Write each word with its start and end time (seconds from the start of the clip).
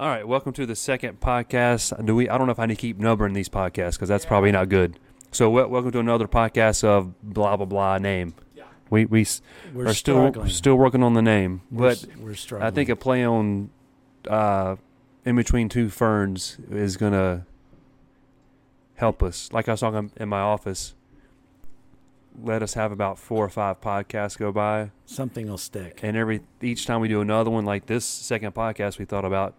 All 0.00 0.08
right, 0.08 0.26
welcome 0.26 0.52
to 0.54 0.66
the 0.66 0.74
second 0.74 1.20
podcast. 1.20 2.04
Do 2.04 2.16
we? 2.16 2.28
I 2.28 2.36
don't 2.36 2.46
know 2.46 2.52
if 2.52 2.58
I 2.58 2.66
need 2.66 2.74
to 2.76 2.80
keep 2.80 2.98
numbering 2.98 3.32
these 3.32 3.48
podcasts 3.48 3.92
because 3.92 4.08
that's 4.08 4.24
probably 4.26 4.50
not 4.50 4.68
good. 4.68 4.98
So, 5.30 5.48
wel- 5.50 5.68
welcome 5.68 5.92
to 5.92 6.00
another 6.00 6.26
podcast 6.26 6.82
of 6.84 7.14
blah 7.22 7.56
blah 7.56 7.66
blah 7.66 7.98
name. 7.98 8.34
Yeah. 8.56 8.64
We 8.90 9.04
we 9.06 9.26
We're 9.72 9.86
are 9.88 9.94
still 9.94 10.16
struggling. 10.30 10.48
still 10.48 10.74
working 10.76 11.02
on 11.04 11.14
the 11.14 11.22
name, 11.22 11.62
We're, 11.70 11.88
but 11.90 11.92
s- 11.98 12.06
we're 12.18 12.34
struggling. 12.34 12.66
I 12.66 12.70
think 12.72 12.88
a 12.88 12.96
play 12.96 13.24
on 13.24 13.70
uh, 14.28 14.76
in 15.24 15.36
between 15.36 15.68
two 15.68 15.88
ferns 15.90 16.58
is 16.70 16.96
gonna 16.96 17.46
help 18.96 19.22
us. 19.22 19.48
Like 19.52 19.68
I 19.68 19.72
was 19.72 19.80
talking 19.80 20.10
in 20.16 20.28
my 20.28 20.40
office, 20.40 20.94
let 22.42 22.64
us 22.64 22.74
have 22.74 22.90
about 22.90 23.16
four 23.20 23.44
or 23.44 23.48
five 23.48 23.80
podcasts 23.80 24.36
go 24.36 24.50
by, 24.50 24.90
something 25.06 25.48
will 25.48 25.56
stick. 25.56 26.00
and 26.02 26.16
every 26.16 26.40
each 26.60 26.84
time 26.84 27.00
we 27.00 27.06
do 27.06 27.20
another 27.20 27.50
one 27.50 27.64
like 27.64 27.86
this 27.86 28.04
second 28.04 28.54
podcast, 28.54 28.98
we 28.98 29.04
thought 29.04 29.24
about 29.24 29.54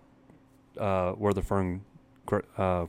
uh, 0.77 1.11
where 1.13 1.33
the 1.33 1.41
fern, 1.41 1.81
uh, 2.57 2.85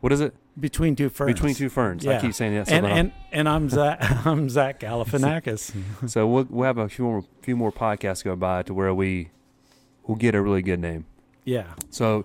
what 0.00 0.12
is 0.12 0.20
it? 0.20 0.34
Between 0.58 0.94
two 0.96 1.08
ferns. 1.08 1.32
Between 1.32 1.54
two 1.54 1.68
ferns. 1.70 2.06
I 2.06 2.20
keep 2.20 2.34
saying 2.34 2.54
that. 2.54 2.70
And 2.70 2.84
and 2.86 3.12
and 3.32 3.48
I'm 3.48 3.70
Zach. 3.70 3.98
I'm 4.26 4.50
Zach 4.50 4.80
Galifianakis. 4.80 5.74
So 6.10 6.26
we'll 6.26 6.46
we'll 6.50 6.66
have 6.66 6.76
a 6.78 6.88
few 6.88 7.04
more 7.06 7.24
few 7.40 7.56
more 7.56 7.72
podcasts 7.72 8.22
go 8.22 8.36
by 8.36 8.62
to 8.64 8.74
where 8.74 8.92
we 8.92 9.30
will 10.06 10.16
get 10.16 10.34
a 10.34 10.42
really 10.42 10.60
good 10.62 10.80
name. 10.80 11.06
yeah. 11.44 11.72
So, 11.90 12.24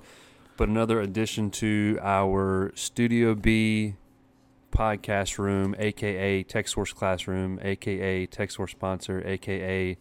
but 0.58 0.68
another 0.68 1.00
addition 1.00 1.52
to 1.52 2.00
our 2.02 2.74
Studio 2.76 3.34
B 3.34 3.94
podcast 4.72 5.38
room, 5.38 5.74
aka 5.80 6.44
Tech 6.44 6.68
Source 6.68 6.92
Classroom, 6.92 7.60
aka 7.62 8.26
Tech 8.26 8.52
Source 8.52 8.72
sponsor, 8.72 9.24
aka 9.26 9.98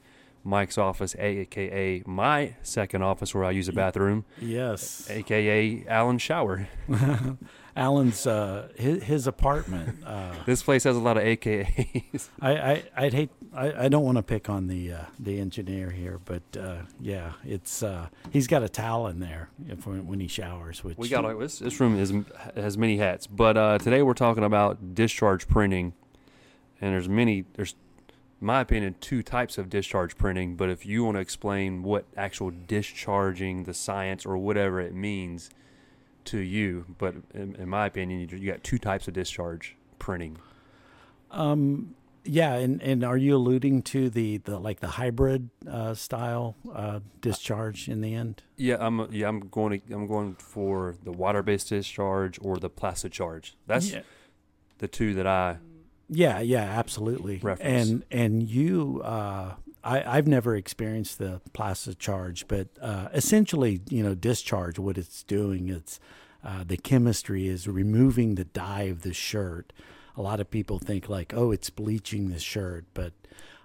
Mike's 0.47 0.79
office, 0.79 1.17
aka 1.19 2.03
my 2.07 2.55
second 2.63 3.03
office 3.03 3.35
where 3.35 3.45
I 3.45 3.51
use 3.51 3.69
a 3.69 3.73
bathroom, 3.73 4.25
Yes. 4.41 5.11
aka 5.11 5.85
Alan's 5.89 6.23
shower. 6.23 6.69
Alan's 7.77 8.27
uh, 8.27 8.69
his, 8.77 9.03
his 9.03 9.27
apartment. 9.27 10.03
Uh, 10.07 10.33
This 10.47 10.63
place 10.63 10.85
has 10.85 10.97
a 10.97 11.01
lot 11.01 11.17
of 11.19 11.25
AKAs. 11.25 12.29
I, 12.41 12.57
I 12.57 12.83
I'd 12.97 13.13
hate. 13.13 13.31
I, 13.53 13.85
I 13.85 13.89
don't 13.89 14.05
want 14.05 14.17
to 14.17 14.23
pick 14.23 14.49
on 14.49 14.67
the 14.69 14.93
uh, 14.93 15.01
the 15.19 15.39
engineer 15.41 15.91
here, 15.91 16.21
but 16.25 16.43
uh, 16.59 16.83
yeah, 17.01 17.33
it's 17.45 17.83
uh, 17.83 18.09
he's 18.31 18.47
got 18.47 18.63
a 18.63 18.69
towel 18.69 19.09
in 19.09 19.19
there 19.21 19.51
if 19.69 19.87
when, 19.87 20.07
when 20.07 20.21
he 20.21 20.29
showers. 20.29 20.83
Which 20.85 20.97
We 20.97 21.09
got 21.09 21.39
this. 21.39 21.59
This 21.59 21.79
room 21.81 21.99
is 21.99 22.13
has 22.55 22.79
many 22.79 22.97
hats, 22.99 23.27
but 23.27 23.57
uh, 23.57 23.79
today 23.79 24.03
we're 24.03 24.15
talking 24.15 24.45
about 24.45 24.95
discharge 24.95 25.47
printing, 25.49 25.93
and 26.81 26.95
there's 26.95 27.09
many. 27.09 27.45
There's, 27.55 27.75
my 28.41 28.61
opinion, 28.61 28.97
two 29.01 29.23
types 29.23 29.59
of 29.59 29.71
discharge 29.71 30.17
printing. 30.17 30.57
But 30.57 30.69
if 30.71 30.85
you 30.85 31.05
want 31.05 31.17
to 31.17 31.21
explain 31.21 31.83
what 31.83 32.05
actual 32.17 32.51
discharging, 32.51 33.65
the 33.65 33.75
science, 33.75 34.27
or 34.27 34.37
whatever 34.37 34.81
it 34.81 34.95
means 34.95 35.51
to 36.27 36.39
you, 36.39 36.85
but 36.99 37.15
in, 37.35 37.55
in 37.57 37.69
my 37.69 37.87
opinion, 37.87 38.21
you, 38.21 38.39
you 38.39 38.51
got 38.51 38.63
two 38.63 38.79
types 38.79 39.09
of 39.09 39.15
discharge 39.15 39.77
printing. 39.99 40.39
Um, 41.31 41.95
yeah, 42.25 42.55
and, 42.55 42.83
and 42.83 43.05
are 43.05 43.17
you 43.17 43.37
alluding 43.37 43.83
to 43.83 44.11
the, 44.11 44.39
the 44.39 44.59
like 44.59 44.81
the 44.81 44.89
hybrid 44.89 45.49
uh, 45.71 45.95
style 45.95 46.57
uh, 46.75 47.01
discharge 47.21 47.89
in 47.89 48.01
the 48.01 48.15
end? 48.15 48.43
Yeah, 48.57 48.77
I'm 48.81 49.13
yeah 49.13 49.29
I'm 49.29 49.41
going 49.49 49.81
to, 49.81 49.95
I'm 49.95 50.07
going 50.07 50.35
for 50.35 50.97
the 51.05 51.13
water-based 51.13 51.69
discharge 51.69 52.39
or 52.43 52.57
the 52.57 52.69
plastic 52.69 53.13
charge. 53.13 53.57
That's 53.67 53.93
yeah, 53.93 54.01
the 54.79 54.89
two 54.89 55.15
that 55.15 55.27
I 55.27 55.59
yeah, 56.09 56.41
yeah, 56.41 56.63
absolutely. 56.63 57.39
Reference. 57.39 57.91
And 57.91 58.05
and 58.11 58.43
you, 58.43 59.03
uh, 59.05 59.55
I 59.83 60.17
I've 60.19 60.27
never 60.27 60.57
experienced 60.57 61.19
the 61.19 61.41
plastic 61.53 61.99
charge, 61.99 62.47
but 62.49 62.69
uh, 62.81 63.09
essentially, 63.13 63.81
you 63.89 64.03
know, 64.03 64.15
discharge. 64.15 64.79
What 64.79 64.99
it's 64.99 65.23
doing, 65.23 65.69
it's 65.69 65.99
uh, 66.45 66.65
the 66.67 66.77
chemistry 66.77 67.49
is 67.49 67.67
removing 67.67 68.37
the 68.37 68.45
dye 68.45 68.85
of 68.85 69.03
the 69.03 69.13
shirt. 69.13 69.73
A 70.17 70.23
lot 70.23 70.41
of 70.41 70.51
people 70.51 70.79
think 70.79 71.09
like, 71.09 71.35
oh, 71.35 71.51
it's 71.51 71.71
bleaching 71.71 72.31
the 72.31 72.39
shirt, 72.39 72.85
but 72.95 73.13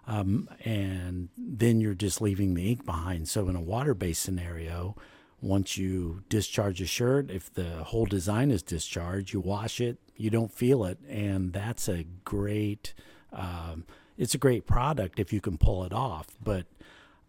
um, 0.07 0.49
and 0.65 1.29
then 1.37 1.79
you're 1.79 1.93
just 1.93 2.21
leaving 2.21 2.55
the 2.55 2.71
ink 2.71 2.85
behind. 2.85 3.29
So 3.29 3.47
in 3.47 3.55
a 3.55 3.61
water-based 3.61 4.21
scenario, 4.21 4.95
once 5.41 5.77
you 5.77 6.23
discharge 6.27 6.81
a 6.81 6.85
shirt, 6.85 7.29
if 7.31 7.53
the 7.53 7.83
whole 7.83 8.05
design 8.05 8.51
is 8.51 8.61
discharged, 8.63 9.31
you 9.31 9.39
wash 9.39 9.79
it, 9.79 9.97
you 10.21 10.29
don't 10.29 10.51
feel 10.51 10.85
it, 10.85 10.99
and 11.09 11.51
that's 11.53 11.87
a 11.87 12.05
great. 12.23 12.93
Um, 13.33 13.85
it's 14.17 14.35
a 14.35 14.37
great 14.37 14.67
product 14.67 15.19
if 15.19 15.33
you 15.33 15.41
can 15.41 15.57
pull 15.57 15.83
it 15.83 15.93
off, 15.93 16.27
but 16.43 16.65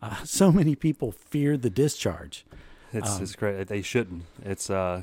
uh, 0.02 0.16
so 0.24 0.52
many 0.52 0.74
people 0.74 1.12
fear 1.12 1.56
the 1.56 1.70
discharge. 1.70 2.44
It's 2.92 3.16
Um, 3.16 3.22
it's 3.22 3.34
great. 3.34 3.66
They 3.68 3.82
shouldn't. 3.82 4.24
It's 4.44 4.68
uh, 4.68 5.02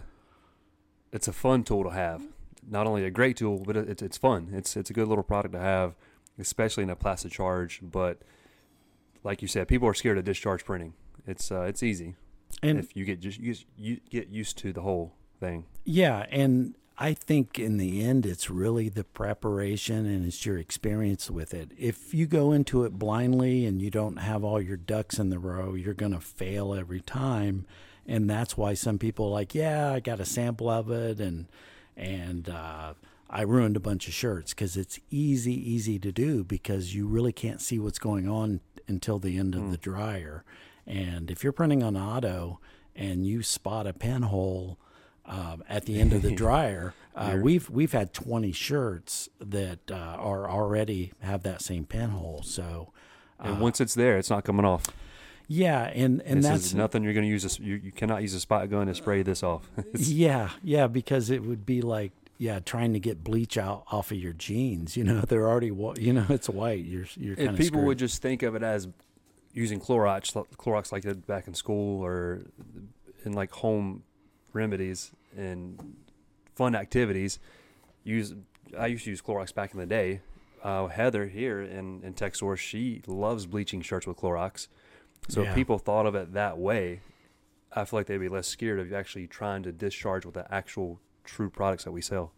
it's 1.12 1.28
a 1.28 1.34
fun 1.34 1.64
tool 1.64 1.84
to 1.84 1.90
have. 1.90 2.22
Not 2.70 2.86
only 2.86 3.04
a 3.04 3.10
great 3.10 3.38
tool, 3.38 3.64
but 3.66 3.76
it's 3.76 4.02
it's 4.02 4.18
fun. 4.18 4.50
It's 4.54 4.78
it's 4.78 4.90
a 4.90 4.94
good 4.94 5.08
little 5.08 5.24
product 5.24 5.54
to 5.54 5.60
have, 5.60 5.96
especially 6.38 6.84
in 6.84 6.90
a 6.90 6.96
plastic 6.96 7.32
charge. 7.32 7.80
But 7.82 8.20
like 9.24 9.42
you 9.42 9.48
said, 9.48 9.68
people 9.68 9.88
are 9.88 9.94
scared 9.94 10.18
of 10.18 10.26
discharge 10.26 10.64
printing. 10.64 10.94
It's 11.26 11.52
uh, 11.52 11.62
it's 11.62 11.82
easy 11.82 12.16
And 12.62 12.78
if 12.78 12.96
you 12.96 13.06
get 13.06 13.20
just 13.20 13.40
you, 13.40 13.56
you 13.76 14.00
get 14.10 14.30
used 14.30 14.58
to 14.60 14.74
the 14.74 14.82
whole 14.82 15.14
thing. 15.40 15.66
Yeah, 15.86 16.26
and 16.30 16.76
I 17.02 17.14
think 17.14 17.58
in 17.58 17.78
the 17.78 18.04
end, 18.04 18.26
it's 18.26 18.50
really 18.50 18.90
the 18.90 19.06
preparation 19.06 20.06
and 20.06 20.26
it's 20.26 20.46
your 20.46 20.58
experience 20.58 21.32
with 21.32 21.54
it. 21.54 21.72
If 21.78 22.14
you 22.14 22.28
go 22.28 22.52
into 22.52 22.84
it 22.84 23.00
blindly 23.00 23.66
and 23.66 23.82
you 23.82 23.90
don't 23.90 24.18
have 24.18 24.44
all 24.44 24.62
your 24.62 24.76
ducks 24.76 25.18
in 25.18 25.30
the 25.30 25.40
row, 25.40 25.76
you're 25.76 25.94
going 25.94 26.12
to 26.12 26.20
fail 26.20 26.74
every 26.74 27.00
time. 27.00 27.66
And 28.06 28.30
that's 28.30 28.58
why 28.58 28.74
some 28.74 29.00
people 29.00 29.28
are 29.28 29.32
like, 29.32 29.56
yeah, 29.56 29.94
I 29.94 30.02
got 30.02 30.20
a 30.20 30.26
sample 30.26 30.70
of 30.70 30.90
it, 30.92 31.20
and 31.20 31.46
and 31.96 32.50
uh, 32.50 32.96
I 33.30 33.42
ruined 33.44 33.78
a 33.78 33.82
bunch 33.82 34.08
of 34.08 34.14
shirts 34.14 34.54
because 34.54 34.76
it's 34.76 35.00
easy, 35.12 35.54
easy 35.54 36.00
to 36.00 36.12
do 36.12 36.44
because 36.44 36.96
you 36.96 37.08
really 37.08 37.32
can't 37.32 37.62
see 37.62 37.78
what's 37.78 38.00
going 38.00 38.28
on 38.28 38.62
until 38.88 39.20
the 39.20 39.38
end 39.38 39.54
of 39.54 39.70
the 39.70 39.78
dryer. 39.78 40.44
And 40.88 41.30
if 41.30 41.44
you're 41.44 41.54
printing 41.54 41.84
on 41.84 41.96
auto 41.96 42.60
and 42.96 43.28
you 43.28 43.44
spot 43.44 43.86
a 43.86 43.94
pinhole 43.94 44.80
um, 45.30 45.64
at 45.70 45.86
the 45.86 46.00
end 46.02 46.12
of 46.12 46.22
the 46.24 46.32
dryer, 46.36 46.94
uh, 47.16 47.38
we've 47.42 47.70
we've 47.70 47.92
had 47.92 48.14
20 48.14 48.52
shirts 48.52 49.30
that 49.40 49.80
uh, 49.92 49.96
are 49.96 50.50
already 50.50 51.14
have 51.22 51.44
that 51.44 51.62
same 51.62 51.86
pinhole. 51.86 52.42
So 52.44 52.92
And 53.40 53.62
once 53.62 53.80
it's 53.80 53.94
there, 53.94 54.18
it's 54.18 54.30
not 54.30 54.44
coming 54.44 54.66
off. 54.66 54.86
yeah, 55.48 55.84
and 55.94 56.22
and 56.24 56.40
this 56.44 56.50
that's 56.50 56.74
nothing 56.74 57.04
you're 57.04 57.14
going 57.14 57.26
to 57.26 57.30
use. 57.30 57.44
This, 57.44 57.60
you, 57.60 57.76
you 57.76 57.92
cannot 57.92 58.22
use 58.22 58.34
a 58.34 58.40
spot 58.40 58.70
gun 58.70 58.88
to 58.88 58.96
spray 58.96 59.22
this 59.22 59.44
off. 59.44 59.70
Yeah, 59.94 60.50
yeah, 60.64 60.88
because 60.88 61.30
it 61.30 61.44
would 61.44 61.66
be 61.66 61.82
like 61.82 62.12
yeah, 62.38 62.60
trying 62.60 62.94
to 62.94 63.00
get 63.00 63.24
bleach 63.24 63.58
out 63.58 63.84
off 63.92 64.12
of 64.12 64.18
your 64.18 64.34
jeans. 64.34 64.96
You 64.98 65.04
know, 65.04 65.22
they're 65.28 65.48
already 65.48 65.68
you 66.02 66.14
know 66.14 66.26
it's 66.30 66.50
white. 66.50 66.86
You're 66.86 67.06
you're 67.16 67.36
kind 67.36 67.50
if 67.52 67.58
people 67.58 67.84
would 67.84 68.00
just 68.00 68.22
think 68.22 68.42
of 68.44 68.56
it 68.56 68.64
as 68.64 68.88
using 69.54 69.80
Clorox, 69.80 70.32
Clorox 70.58 70.92
like 70.92 71.04
they 71.04 71.10
did 71.10 71.28
back 71.28 71.48
in 71.48 71.54
school 71.54 72.04
or 72.04 72.42
in 73.26 73.34
like 73.34 73.52
home 73.52 74.04
remedies 74.54 75.12
and 75.36 75.96
fun 76.56 76.76
activities, 76.76 77.40
use 78.04 78.34
I 78.78 78.88
used 78.88 79.04
to 79.06 79.10
use 79.12 79.22
Clorox 79.22 79.54
back 79.54 79.74
in 79.74 79.80
the 79.80 79.86
day. 79.86 80.22
Uh, 80.64 80.88
Heather 80.88 81.28
here 81.28 81.62
in 81.62 82.02
in 82.04 82.14
Texas, 82.14 82.60
she 82.60 83.02
loves 83.08 83.46
bleaching 83.46 83.82
shirts 83.82 84.06
with 84.06 84.18
Clorox. 84.18 84.68
So 85.28 85.42
Yeah. 85.44 85.50
if 85.50 85.56
people 85.56 85.78
thought 85.78 86.06
of 86.06 86.16
it 86.16 86.34
that 86.34 86.58
way, 86.58 87.02
I 87.72 87.86
feel 87.86 88.00
like 88.00 88.08
they'd 88.08 88.18
be 88.18 88.30
less 88.30 88.48
scared 88.48 88.80
of 88.80 88.92
actually 88.94 89.28
trying 89.28 89.64
to 89.64 89.72
discharge 89.72 90.26
with 90.26 90.34
the 90.36 90.52
actual 90.54 91.00
true 91.24 91.50
products 91.50 91.84
that 91.84 91.92
we 91.92 92.02
sell. 92.02 92.32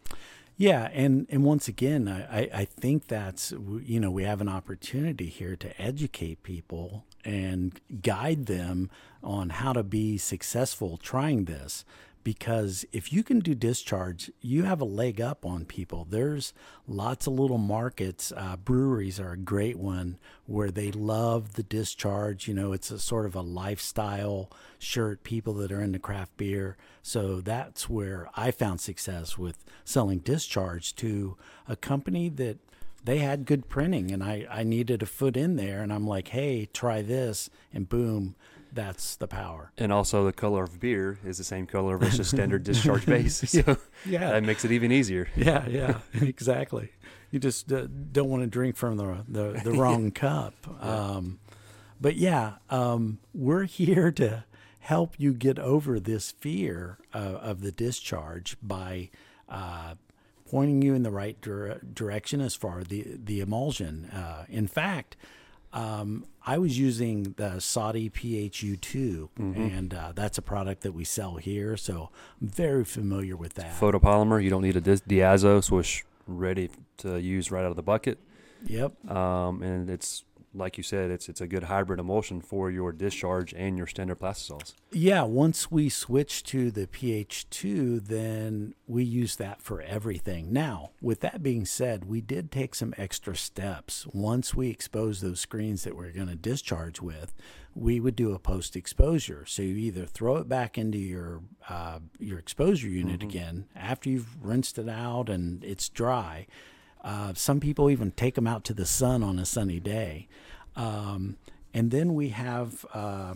Yeah, 0.58 0.90
and 0.94 1.26
and 1.30 1.44
once 1.44 1.68
again, 1.68 2.08
I, 2.08 2.42
I, 2.42 2.50
I 2.54 2.66
think 2.66 3.08
that's 3.08 3.52
you 3.84 4.00
know 4.00 4.12
we 4.12 4.24
have 4.24 4.42
an 4.42 4.50
opportunity 4.50 5.26
here 5.28 5.56
to 5.56 5.82
educate 5.82 6.44
people 6.44 7.06
and 7.26 7.80
guide 8.02 8.46
them 8.46 8.90
on 9.24 9.50
how 9.50 9.74
to 9.74 9.84
be 9.84 10.18
successful 10.18 10.98
trying 10.98 11.46
this. 11.46 11.84
Because 12.24 12.86
if 12.92 13.12
you 13.12 13.24
can 13.24 13.40
do 13.40 13.56
discharge, 13.56 14.32
you 14.42 14.64
have 14.64 14.82
a 14.82 14.86
leg 14.86 15.20
up 15.20 15.46
on 15.46 15.66
people. 15.66 16.06
There's 16.10 16.54
lots 16.88 17.28
of 17.28 17.34
little 17.34 17.58
markets. 17.58 18.32
Uh, 18.36 18.58
breweries 18.58 19.20
are 19.20 19.32
a 19.32 19.38
great 19.38 19.78
one 19.78 20.18
where 20.46 20.72
they 20.72 20.92
love 20.92 21.54
the 21.54 21.64
discharge. 21.64 22.48
You 22.48 22.54
know, 22.54 22.74
it's 22.74 22.92
a 22.92 23.00
sort 23.00 23.26
of 23.26 23.36
a 23.36 23.42
lifestyle 23.42 24.52
shirt. 24.78 25.24
People 25.24 25.54
that 25.56 25.72
are 25.72 25.82
into 25.82 26.00
craft 26.00 26.38
beer. 26.38 26.78
So 27.02 27.42
that's 27.42 27.90
where 27.90 28.30
I 28.36 28.52
found 28.52 28.82
success 28.82 29.38
with 29.38 29.64
selling 29.84 30.20
discharge 30.20 30.96
to 30.98 31.38
a 31.68 31.76
company 31.76 32.30
that 32.30 32.60
they 33.04 33.18
had 33.20 33.46
good 33.46 33.68
printing 33.68 34.12
and 34.12 34.24
I, 34.24 34.46
I 34.50 34.64
needed 34.64 35.02
a 35.02 35.08
foot 35.08 35.36
in 35.36 35.56
there 35.56 35.82
and 35.82 35.92
I'm 35.92 36.06
like, 36.06 36.30
hey, 36.30 36.68
try 36.72 37.02
this 37.02 37.50
and 37.74 37.90
boom, 37.90 38.36
that's 38.74 39.16
the 39.18 39.28
power. 39.28 39.72
And 39.78 39.92
also, 39.92 40.26
the 40.26 40.34
color 40.34 40.64
of 40.64 40.80
beer 40.80 41.20
is 41.26 41.38
the 41.38 41.44
same 41.44 41.66
color 41.68 41.98
versus 41.98 42.30
standard 42.30 42.64
discharge 42.64 43.06
base. 43.16 43.38
So 43.50 43.78
Yeah. 44.06 44.32
that 44.32 44.44
makes 44.44 44.64
it 44.66 44.72
even 44.72 44.92
easier. 44.92 45.28
Yeah, 45.36 45.68
yeah, 45.68 46.00
exactly. 46.14 46.92
You 47.32 47.40
just 47.40 47.72
uh, 47.72 47.88
don't 48.12 48.30
want 48.30 48.44
to 48.44 48.48
drink 48.48 48.76
from 48.76 48.98
the 48.98 49.24
the, 49.28 49.62
the 49.64 49.72
wrong 49.72 50.12
cup. 50.12 50.54
Um, 50.84 51.40
but 52.00 52.16
yeah, 52.16 52.54
um, 52.70 53.20
we're 53.34 53.64
here 53.66 54.12
to 54.14 54.46
help 54.80 55.14
you 55.20 55.34
get 55.34 55.60
over 55.60 56.00
this 56.00 56.32
fear 56.32 56.98
uh, 57.14 57.18
of 57.18 57.62
the 57.62 57.72
discharge 57.72 58.58
by 58.64 59.10
uh, 59.48 59.94
pointing 60.50 60.82
you 60.82 60.94
in 60.96 61.04
the 61.04 61.12
right 61.12 61.40
dir- 61.42 61.80
direction 61.94 62.42
as 62.42 62.56
far 62.56 62.84
the 62.84 63.06
the 63.24 63.40
emulsion. 63.42 64.06
Uh, 64.06 64.46
in 64.50 64.68
fact, 64.68 65.16
um, 65.74 66.26
I 66.46 66.58
was 66.58 66.78
using 66.78 67.34
the 67.38 67.58
Saati 67.58 68.12
PHU2, 68.12 69.30
and 69.38 69.94
uh, 69.94 70.12
that's 70.14 70.38
a 70.38 70.42
product 70.42 70.82
that 70.82 70.94
we 70.94 71.04
sell 71.04 71.36
here, 71.36 71.78
so 71.78 72.10
I'm 72.42 72.48
very 72.50 72.84
familiar 72.84 73.36
with 73.36 73.54
that. 73.56 73.80
Photopolymer. 73.80 74.44
You 74.44 74.50
don't 74.50 74.64
need 74.64 74.76
a 74.76 74.82
dis- 74.82 75.02
diazo 75.02 75.64
swoosh 75.64 76.04
ready 76.28 76.70
to 76.98 77.20
use 77.20 77.52
right 77.52 77.64
out 77.64 77.70
of 77.70 77.76
the 77.76 77.84
bucket. 77.84 78.18
Yep. 78.66 79.10
Um, 79.10 79.64
and 79.64 79.90
it's 79.90 80.24
like 80.54 80.78
you 80.78 80.84
said, 80.84 81.12
it's 81.12 81.30
it's 81.30 81.42
a 81.42 81.48
good 81.48 81.64
hybrid 81.64 82.00
emulsion 82.00 82.42
for 82.42 82.70
your 82.70 82.92
discharge 82.92 83.54
and 83.54 83.78
your 83.78 83.88
standard 83.88 84.20
plastisols. 84.20 84.74
Yeah, 84.92 85.24
once 85.24 85.72
we 85.72 85.88
switched 85.90 86.48
to 86.48 86.72
the 86.72 86.88
PH2, 86.88 88.08
then 88.08 88.74
we 88.88 89.04
use 89.04 89.38
that 89.38 89.62
for 89.62 89.82
everything. 89.82 90.52
Now, 90.52 90.92
with 91.02 91.22
that 91.22 91.42
being 91.42 91.66
said, 91.66 92.06
we 92.06 92.20
did 92.20 92.52
take 92.52 92.76
some 92.76 92.94
extra 92.98 93.36
steps. 93.36 94.06
Once 94.08 94.54
we 94.54 94.70
expose 94.70 95.22
those 95.22 95.40
screens 95.40 95.84
that 95.84 95.96
we're 95.96 96.12
going 96.12 96.28
to 96.28 96.36
discharge 96.36 97.02
with, 97.02 97.34
we 97.74 98.00
would 98.00 98.18
do 98.18 98.34
a 98.34 98.40
post 98.40 98.76
exposure. 98.76 99.46
So 99.46 99.62
you 99.62 99.76
either 99.76 100.06
throw 100.06 100.38
it 100.38 100.50
back 100.50 100.78
into 100.78 100.98
your 100.98 101.42
uh, 101.70 102.00
your 102.20 102.40
exposure 102.40 102.90
unit 102.90 103.24
again 103.24 103.68
after 103.76 104.10
you've 104.10 104.44
rinsed 104.44 104.78
it 104.78 104.90
out 104.90 105.30
and 105.30 105.64
it's 105.64 105.88
dry. 105.88 106.48
Uh, 107.04 107.34
some 107.34 107.60
people 107.60 107.90
even 107.90 108.12
take 108.12 108.36
them 108.36 108.48
out 108.48 108.64
to 108.66 108.74
the 108.74 108.86
sun 108.86 109.24
on 109.24 109.40
a 109.40 109.46
sunny 109.46 109.80
day. 109.80 110.28
Um, 110.76 111.38
and 111.74 111.92
then 111.92 112.14
we 112.14 112.30
have, 112.30 112.86
uh, 112.94 113.36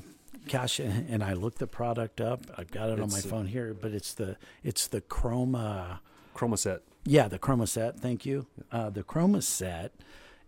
gosh, 0.50 0.80
and 0.80 1.24
I 1.24 1.34
looked 1.34 1.60
the 1.60 1.68
product 1.68 2.22
up. 2.22 2.42
I've 2.58 2.72
got 2.72 2.90
it 2.90 3.00
on 3.00 3.10
my 3.10 3.22
phone 3.22 3.48
here, 3.48 3.74
but 3.74 3.92
it's 3.92 4.14
the 4.14 4.38
it's 4.64 4.88
the 4.88 5.02
Chroma. 5.02 6.00
Chromaset. 6.36 6.80
Yeah, 7.06 7.28
the 7.28 7.40
Chroma 7.40 7.68
set. 7.68 8.00
Thank 8.00 8.26
you. 8.26 8.48
Uh, 8.72 8.90
the 8.90 9.04
Chroma 9.04 9.42
set 9.42 9.94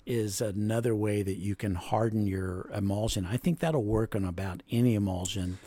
is 0.05 0.41
another 0.41 0.95
way 0.95 1.21
that 1.21 1.37
you 1.37 1.55
can 1.55 1.75
harden 1.75 2.27
your 2.27 2.69
emulsion. 2.73 3.25
I 3.25 3.37
think 3.37 3.59
that'll 3.59 3.83
work 3.83 4.15
on 4.15 4.23
about 4.25 4.63
any 4.71 4.95
emulsion, 4.95 5.59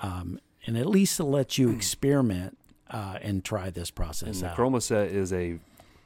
um, 0.00 0.40
and 0.66 0.76
at 0.76 0.86
least 0.86 1.16
to 1.18 1.24
let 1.24 1.58
you 1.58 1.70
experiment 1.76 2.58
uh, 2.90 3.18
and 3.22 3.44
try 3.44 3.70
this 3.70 3.90
And 3.90 3.96
process 3.96 4.40
the 4.40 4.48
out. 4.48 4.56
Chromaset 4.56 5.10
is 5.10 5.32
a 5.32 5.58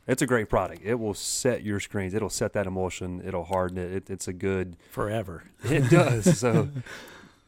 it's 0.09 0.23
a 0.23 0.27
great 0.27 0.49
product. 0.49 0.83
It 0.85 0.95
will 0.95 1.15
set 1.15 1.63
your 1.63 1.79
screens. 1.79 2.15
It'll 2.15 2.31
set 2.31 2.55
that 2.55 2.67
emulsion. 2.67 3.23
It'll 3.25 3.45
harden 3.45 3.79
it. 3.79 3.93
it 3.93 4.11
it's 4.11 4.27
a 4.27 4.33
good 4.33 4.77
forever. 4.91 5.45
It 5.65 5.91
does. 5.91 6.39
so 6.39 6.71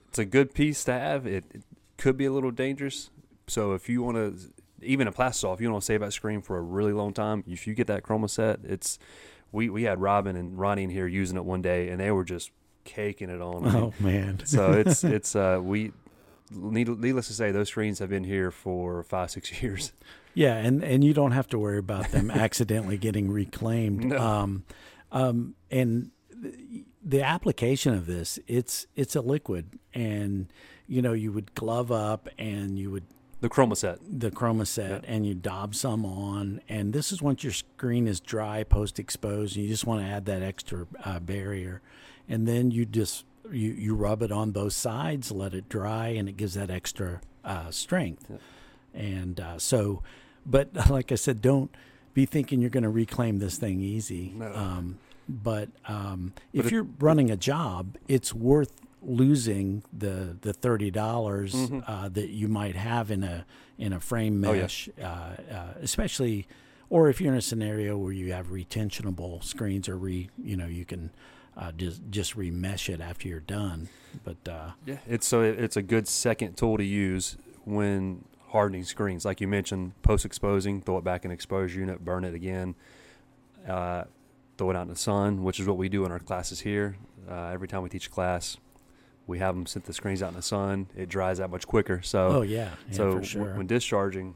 it's 0.09 0.19
a 0.19 0.25
good 0.25 0.55
piece 0.55 0.85
to 0.85 0.93
have. 0.93 1.27
It, 1.27 1.45
it 1.53 1.63
could 1.97 2.17
be 2.17 2.27
a 2.27 2.33
little 2.33 2.51
dangerous. 2.51 3.11
So 3.47 3.73
if 3.73 3.89
you 3.89 4.03
want 4.03 4.17
to, 4.17 4.39
even 4.83 5.09
a 5.09 5.13
plastisol, 5.13 5.55
if 5.55 5.61
you 5.61 5.71
want 5.71 5.83
to 5.83 5.87
save 5.87 6.01
that 6.01 6.13
screen 6.13 6.43
for 6.43 6.59
a 6.59 6.61
really 6.61 6.93
long 6.93 7.15
time, 7.15 7.45
if 7.49 7.67
you 7.67 7.75
get 7.75 7.87
that 7.87 8.03
chroma 8.03 8.29
set, 8.29 8.61
it's 8.63 8.99
we 9.53 9.69
we 9.71 9.85
had 9.85 10.01
Robin 10.01 10.37
and 10.37 10.59
Ronnie 10.59 10.85
in 10.85 10.91
here 10.91 11.07
using 11.07 11.37
it 11.37 11.45
one 11.45 11.63
day, 11.63 11.89
and 11.89 11.99
they 11.99 12.11
were 12.11 12.25
just 12.25 12.51
caking 12.85 13.31
it 13.31 13.41
on. 13.41 13.67
Oh 13.67 13.95
man. 13.99 14.41
so 14.45 14.73
it's 14.73 15.03
it's 15.17 15.35
uh 15.35 15.61
we. 15.63 15.93
Need, 16.51 16.89
needless 16.89 17.29
to 17.29 17.33
say, 17.35 17.53
those 17.53 17.69
screens 17.69 17.99
have 18.01 18.09
been 18.11 18.25
here 18.25 18.51
for 18.51 19.03
five, 19.05 19.31
six 19.31 19.63
years. 19.63 19.93
Yeah, 20.35 20.57
and 20.57 20.83
and 20.83 21.03
you 21.05 21.13
don't 21.15 21.33
have 21.33 21.49
to 21.49 21.59
worry 21.59 21.79
about 21.79 22.11
them 22.11 22.31
accidentally 22.47 22.99
getting 22.99 23.31
reclaimed. 23.31 24.05
No. 24.07 24.19
Um, 24.19 24.65
um, 25.13 25.55
and 25.71 26.11
the, 26.33 26.85
the 27.05 27.23
application 27.23 27.95
of 27.95 28.07
this, 28.07 28.39
it's 28.47 28.87
it's 28.95 29.15
a 29.17 29.21
liquid, 29.21 29.79
and 29.95 30.47
you 30.87 31.03
know 31.03 31.13
you 31.13 31.33
would 31.33 31.55
glove 31.55 31.91
up 31.93 32.29
and 32.39 32.79
you 32.79 32.91
would 32.91 33.05
The 33.41 33.49
chroma 33.49 33.77
set. 33.77 33.99
the 34.09 34.31
chroma 34.31 34.67
set 34.67 35.05
and 35.07 35.25
you 35.25 35.35
daub 35.35 35.75
some 35.77 36.05
on 36.05 36.61
and 36.69 36.93
this 36.93 37.13
is 37.13 37.23
once 37.23 37.45
your 37.45 37.53
screen 37.53 38.09
is 38.09 38.19
dry 38.21 38.65
post 38.65 38.99
exposed 38.99 39.55
and 39.57 39.65
you 39.65 39.71
just 39.71 39.87
want 39.87 40.01
to 40.05 40.07
add 40.09 40.25
that 40.27 40.43
extra 40.43 40.89
uh, 41.05 41.21
barrier 41.21 41.81
and 42.29 42.47
then 42.49 42.73
you 42.73 42.85
just 42.85 43.25
you, 43.53 43.71
you 43.73 43.95
rub 43.95 44.23
it 44.23 44.31
on 44.33 44.51
both 44.51 44.73
sides 44.73 45.31
let 45.33 45.55
it 45.55 45.69
dry 45.69 46.09
and 46.09 46.29
it 46.29 46.37
gives 46.37 46.55
that 46.55 46.71
extra 46.71 47.21
uh, 47.45 47.71
strength 47.71 48.27
Yeah. 48.31 48.37
and 48.95 49.41
uh, 49.41 49.59
so 49.59 50.03
but 50.47 50.69
like 50.91 51.13
i 51.13 51.15
said 51.17 51.41
don't 51.43 51.71
be 52.15 52.27
thinking 52.27 52.61
you're 52.61 52.71
going 52.71 52.83
to 52.83 52.89
reclaim 52.91 53.39
this 53.39 53.57
thing 53.57 53.81
easy 53.81 54.33
No. 54.37 54.53
um, 54.55 54.99
but 55.29 55.69
um, 55.87 56.33
But 56.55 56.61
if 56.61 56.67
it- 56.67 56.73
you're 56.73 56.87
running 56.99 57.31
a 57.31 57.37
job 57.37 57.97
it's 58.09 58.35
worth 58.35 58.73
losing 59.03 59.83
the 59.97 60.37
the 60.43 60.53
thirty 60.53 60.91
dollars 60.91 61.55
Mhm. 61.55 61.85
uh, 61.87 62.09
that 62.11 62.29
you 62.31 62.49
might 62.49 62.77
have 62.77 63.11
in 63.11 63.23
a 63.25 63.47
in 63.79 63.93
a 63.95 64.01
frame 64.01 64.45
Oh, 64.45 64.53
yeah. 64.53 64.63
mesh, 64.63 64.91
uh, 65.01 65.03
uh, 65.05 65.35
especially, 65.81 66.47
or 66.91 67.09
if 67.09 67.19
you're 67.19 67.33
in 67.33 67.39
a 67.39 67.43
scenario 67.43 67.97
where 67.97 68.13
you 68.13 68.31
have 68.35 68.49
retentionable 68.49 69.43
screens 69.43 69.89
or 69.89 69.97
re, 69.97 70.29
you 70.37 70.55
know, 70.55 70.67
you 70.67 70.85
can 70.85 71.11
uh, 71.61 71.73
just 71.73 72.01
just 72.11 72.37
remesh 72.37 72.89
it 72.89 73.01
after 73.01 73.29
you're 73.29 73.39
done. 73.41 73.89
But 74.25 74.49
uh, 74.49 74.71
Yeah, 74.87 74.97
it's 75.07 75.27
so 75.27 75.43
it's 75.43 75.77
a 75.77 75.83
good 75.83 76.09
second 76.09 76.57
tool 76.57 76.79
to 76.79 76.85
use 76.85 77.37
when 77.65 78.25
hardening 78.49 78.85
screens. 78.85 79.25
Like 79.25 79.41
you 79.41 79.47
mentioned, 79.47 79.93
post 80.03 80.25
exposing, 80.25 80.81
throw 80.81 80.99
it 80.99 81.05
back 81.05 81.25
in 81.25 81.31
exposure 81.31 81.79
unit, 81.79 82.05
burn 82.05 82.25
it 82.25 82.35
again, 82.35 82.75
uh, 83.69 84.05
throw 84.59 84.71
it 84.71 84.77
out 84.77 84.83
in 84.83 84.89
the 84.89 84.97
sun, 84.97 85.45
which 85.45 85.61
is 85.61 85.67
what 85.67 85.77
we 85.77 85.89
do 85.89 86.05
in 86.05 86.11
our 86.11 86.19
classes 86.19 86.61
here. 86.61 86.97
Uh, 87.31 87.51
every 87.53 87.69
time 87.69 87.83
we 87.83 87.89
teach 87.89 88.07
a 88.07 88.11
class, 88.11 88.57
we 89.27 89.39
have 89.39 89.55
them 89.55 89.67
set 89.67 89.85
the 89.85 89.93
screens 89.93 90.23
out 90.23 90.31
in 90.31 90.37
the 90.37 90.43
sun. 90.43 90.89
It 90.97 91.09
dries 91.09 91.39
out 91.41 91.51
much 91.51 91.67
quicker. 91.67 92.01
So 92.03 92.29
oh 92.29 92.43
yeah, 92.43 92.71
yeah 92.89 92.97
so 92.97 93.21
for 93.21 93.39
w- 93.39 93.57
when 93.59 93.67
discharging, 93.67 94.35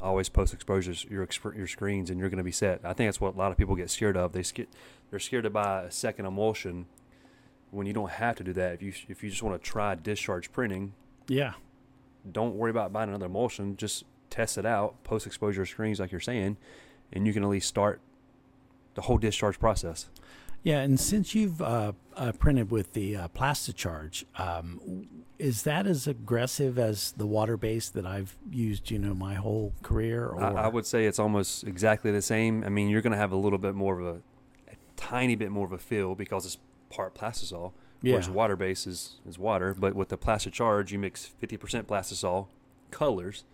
always 0.00 0.28
post 0.28 0.54
exposures 0.54 1.04
your 1.04 1.26
exp- 1.26 1.56
your 1.56 1.66
screens, 1.66 2.10
and 2.10 2.18
you're 2.18 2.28
going 2.28 2.38
to 2.38 2.44
be 2.44 2.52
set. 2.52 2.80
I 2.84 2.92
think 2.92 3.08
that's 3.08 3.20
what 3.20 3.34
a 3.34 3.38
lot 3.38 3.50
of 3.52 3.58
people 3.58 3.76
get 3.76 3.90
scared 3.90 4.16
of. 4.16 4.32
They 4.32 4.42
sk- 4.42 4.68
they're 5.10 5.18
scared 5.18 5.44
to 5.44 5.50
buy 5.50 5.84
a 5.84 5.90
second 5.90 6.26
emulsion 6.26 6.86
when 7.70 7.86
you 7.86 7.92
don't 7.92 8.10
have 8.10 8.36
to 8.36 8.44
do 8.44 8.52
that. 8.54 8.74
If 8.74 8.82
you 8.82 8.92
if 9.08 9.22
you 9.22 9.30
just 9.30 9.42
want 9.42 9.62
to 9.62 9.70
try 9.70 9.94
discharge 9.94 10.52
printing, 10.52 10.92
yeah, 11.28 11.54
don't 12.30 12.54
worry 12.56 12.70
about 12.70 12.92
buying 12.92 13.08
another 13.08 13.26
emulsion. 13.26 13.76
Just 13.76 14.04
test 14.30 14.58
it 14.58 14.66
out, 14.66 15.02
post 15.04 15.26
exposure 15.26 15.64
screens 15.66 16.00
like 16.00 16.12
you're 16.12 16.20
saying, 16.20 16.56
and 17.12 17.26
you 17.26 17.32
can 17.32 17.42
at 17.42 17.48
least 17.48 17.68
start 17.68 18.00
the 18.94 19.02
whole 19.02 19.18
discharge 19.18 19.58
process. 19.58 20.08
Yeah. 20.62 20.80
And 20.80 20.98
since 20.98 21.34
you've 21.34 21.60
uh, 21.62 21.92
uh, 22.16 22.32
printed 22.32 22.70
with 22.70 22.92
the 22.92 23.16
uh, 23.16 23.28
Plasticharge, 23.28 24.24
um, 24.38 25.06
is 25.38 25.62
that 25.62 25.86
as 25.86 26.06
aggressive 26.06 26.78
as 26.78 27.12
the 27.12 27.26
water 27.26 27.56
base 27.56 27.88
that 27.90 28.04
I've 28.06 28.36
used? 28.50 28.90
You 28.90 28.98
know, 28.98 29.14
my 29.14 29.34
whole 29.34 29.72
career. 29.82 30.26
Or 30.26 30.42
I, 30.42 30.64
I 30.64 30.68
would 30.68 30.86
say 30.86 31.06
it's 31.06 31.18
almost 31.18 31.64
exactly 31.64 32.10
the 32.10 32.22
same. 32.22 32.64
I 32.64 32.68
mean, 32.68 32.88
you're 32.88 33.02
going 33.02 33.12
to 33.12 33.18
have 33.18 33.32
a 33.32 33.36
little 33.36 33.58
bit 33.58 33.74
more 33.74 33.98
of 34.00 34.06
a, 34.06 34.18
a 34.70 34.74
tiny 34.96 35.36
bit 35.36 35.50
more 35.50 35.64
of 35.66 35.72
a 35.72 35.78
feel 35.78 36.14
because 36.14 36.44
it's 36.46 36.58
part 36.90 37.14
plastisol. 37.14 37.72
Whereas 38.00 38.28
Yeah. 38.28 38.32
water 38.34 38.54
base 38.54 38.86
is, 38.86 39.16
is 39.28 39.38
water, 39.40 39.74
but 39.76 39.94
with 39.94 40.08
the 40.08 40.16
plastic 40.16 40.52
charge, 40.52 40.92
you 40.92 41.00
mix 41.00 41.28
50% 41.42 41.82
plastisol 41.84 42.46
colors, 42.92 43.44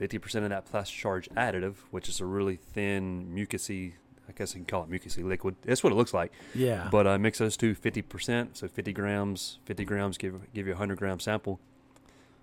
50% 0.00 0.42
of 0.42 0.48
that 0.50 0.66
plastic 0.66 0.98
charge 0.98 1.28
additive, 1.30 1.74
which 1.92 2.08
is 2.08 2.20
a 2.20 2.24
really 2.24 2.56
thin, 2.56 3.32
mucousy, 3.32 3.92
I 4.28 4.32
guess 4.32 4.54
you 4.54 4.60
can 4.60 4.66
call 4.66 4.84
it 4.84 4.90
mucousy 4.90 5.24
liquid. 5.24 5.56
That's 5.64 5.82
what 5.82 5.92
it 5.92 5.96
looks 5.96 6.12
like. 6.12 6.32
yeah, 6.54 6.88
But 6.90 7.06
uh, 7.06 7.18
mix 7.18 7.38
those 7.38 7.56
two 7.56 7.74
50%, 7.74 8.48
so 8.52 8.68
50 8.68 8.92
grams, 8.92 9.58
50 9.64 9.84
grams 9.84 10.18
give, 10.18 10.52
give 10.52 10.66
you 10.66 10.72
a 10.72 10.76
100 10.76 10.98
gram 10.98 11.18
sample. 11.18 11.58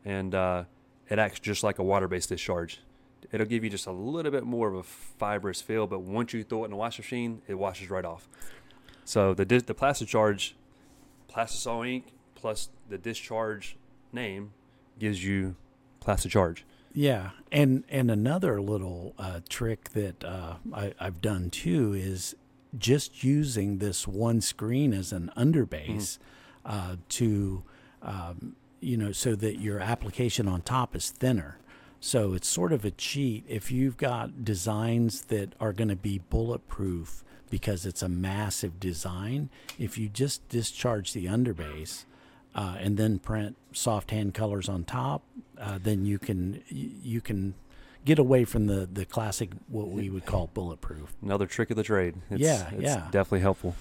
And 0.03 0.33
uh, 0.33 0.63
it 1.09 1.19
acts 1.19 1.39
just 1.39 1.63
like 1.63 1.77
a 1.79 1.83
water 1.83 2.07
based 2.07 2.29
discharge. 2.29 2.81
It'll 3.31 3.45
give 3.47 3.63
you 3.63 3.69
just 3.69 3.87
a 3.87 3.91
little 3.91 4.31
bit 4.31 4.43
more 4.43 4.67
of 4.67 4.75
a 4.75 4.83
fibrous 4.83 5.61
feel, 5.61 5.87
but 5.87 6.01
once 6.01 6.33
you 6.33 6.43
throw 6.43 6.61
it 6.63 6.65
in 6.65 6.71
the 6.71 6.77
wash 6.77 6.97
machine, 6.99 7.41
it 7.47 7.55
washes 7.55 7.89
right 7.89 8.05
off. 8.05 8.27
So 9.03 9.33
the 9.33 9.45
dis- 9.45 9.63
the 9.63 9.73
plastic 9.73 10.07
charge, 10.07 10.55
plastisol 11.31 11.87
ink 11.87 12.13
plus 12.35 12.69
the 12.89 12.97
discharge 12.97 13.77
name 14.11 14.51
gives 14.99 15.23
you 15.23 15.55
plastic 15.99 16.31
charge. 16.31 16.65
Yeah, 16.95 17.31
and 17.51 17.83
and 17.89 18.09
another 18.09 18.61
little 18.61 19.13
uh, 19.19 19.41
trick 19.49 19.89
that 19.89 20.23
uh, 20.23 20.55
I, 20.73 20.93
I've 20.97 21.21
done 21.21 21.49
too 21.49 21.93
is 21.93 22.35
just 22.77 23.21
using 23.21 23.79
this 23.79 24.07
one 24.07 24.39
screen 24.39 24.93
as 24.93 25.11
an 25.11 25.29
underbase 25.35 26.17
uh, 26.65 26.95
to, 27.09 27.63
um, 28.01 28.55
you 28.79 28.95
know, 28.97 29.11
so 29.11 29.35
that 29.35 29.59
your 29.59 29.79
application 29.79 30.47
on 30.47 30.61
top 30.61 30.95
is 30.95 31.09
thinner. 31.09 31.59
So 31.99 32.33
it's 32.33 32.47
sort 32.47 32.71
of 32.71 32.85
a 32.85 32.91
cheat 32.91 33.43
if 33.47 33.71
you've 33.71 33.97
got 33.97 34.45
designs 34.45 35.23
that 35.23 35.53
are 35.59 35.73
going 35.73 35.87
to 35.89 35.95
be 35.95 36.19
bulletproof 36.29 37.23
because 37.49 37.85
it's 37.85 38.01
a 38.01 38.09
massive 38.09 38.79
design. 38.79 39.49
If 39.77 39.97
you 39.97 40.07
just 40.07 40.47
discharge 40.49 41.13
the 41.13 41.25
underbase 41.25 42.05
uh, 42.53 42.77
and 42.79 42.97
then 42.97 43.19
print 43.19 43.57
soft 43.73 44.11
hand 44.11 44.33
colors 44.33 44.69
on 44.69 44.83
top, 44.83 45.23
uh, 45.59 45.77
then 45.81 46.05
you 46.05 46.19
can 46.19 46.61
you, 46.67 47.21
can 47.21 47.53
get 48.05 48.19
away 48.19 48.45
from 48.45 48.67
the 48.67 48.85
the 48.91 49.05
classic 49.05 49.49
what 49.67 49.89
we 49.89 50.09
would 50.09 50.25
call 50.25 50.47
bulletproof. 50.53 51.13
Another 51.21 51.45
trick 51.47 51.69
of 51.71 51.77
the 51.77 51.83
trade. 51.83 52.15
It's, 52.29 52.41
Yeah, 52.41 52.69
it's 52.71 52.83
yeah. 52.83 53.07
definitely 53.11 53.41
helpful. 53.41 53.75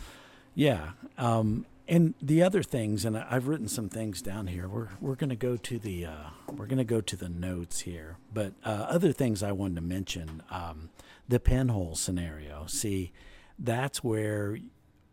Yeah. 0.55 0.91
Um, 1.19 1.67
And 1.87 2.15
the 2.23 2.43
other 2.43 2.63
things, 2.63 3.05
and 3.05 3.15
I've 3.19 3.47
written 3.47 3.69
some 3.69 3.91
things 3.91 4.23
down 4.23 4.47
here. 4.47 4.67
We're 4.69 4.89
we're 5.01 5.17
going 5.17 5.29
to 5.39 5.47
go 5.49 5.57
to 5.59 5.79
the 5.79 6.07
uh, 6.07 6.31
we're 6.57 6.67
to 6.67 6.85
go 6.85 7.01
to 7.03 7.17
the 7.17 7.29
notes 7.29 7.81
here. 7.81 8.17
But 8.33 8.53
uh, 8.65 8.87
other 8.89 9.13
things 9.13 9.43
I 9.43 9.53
wanted 9.53 9.75
to 9.77 9.81
mention, 9.83 10.43
um, 10.51 10.89
the 11.29 11.39
pinhole 11.39 11.95
scenario. 11.95 12.65
See, 12.67 13.13
that's 13.59 14.03
where 14.03 14.59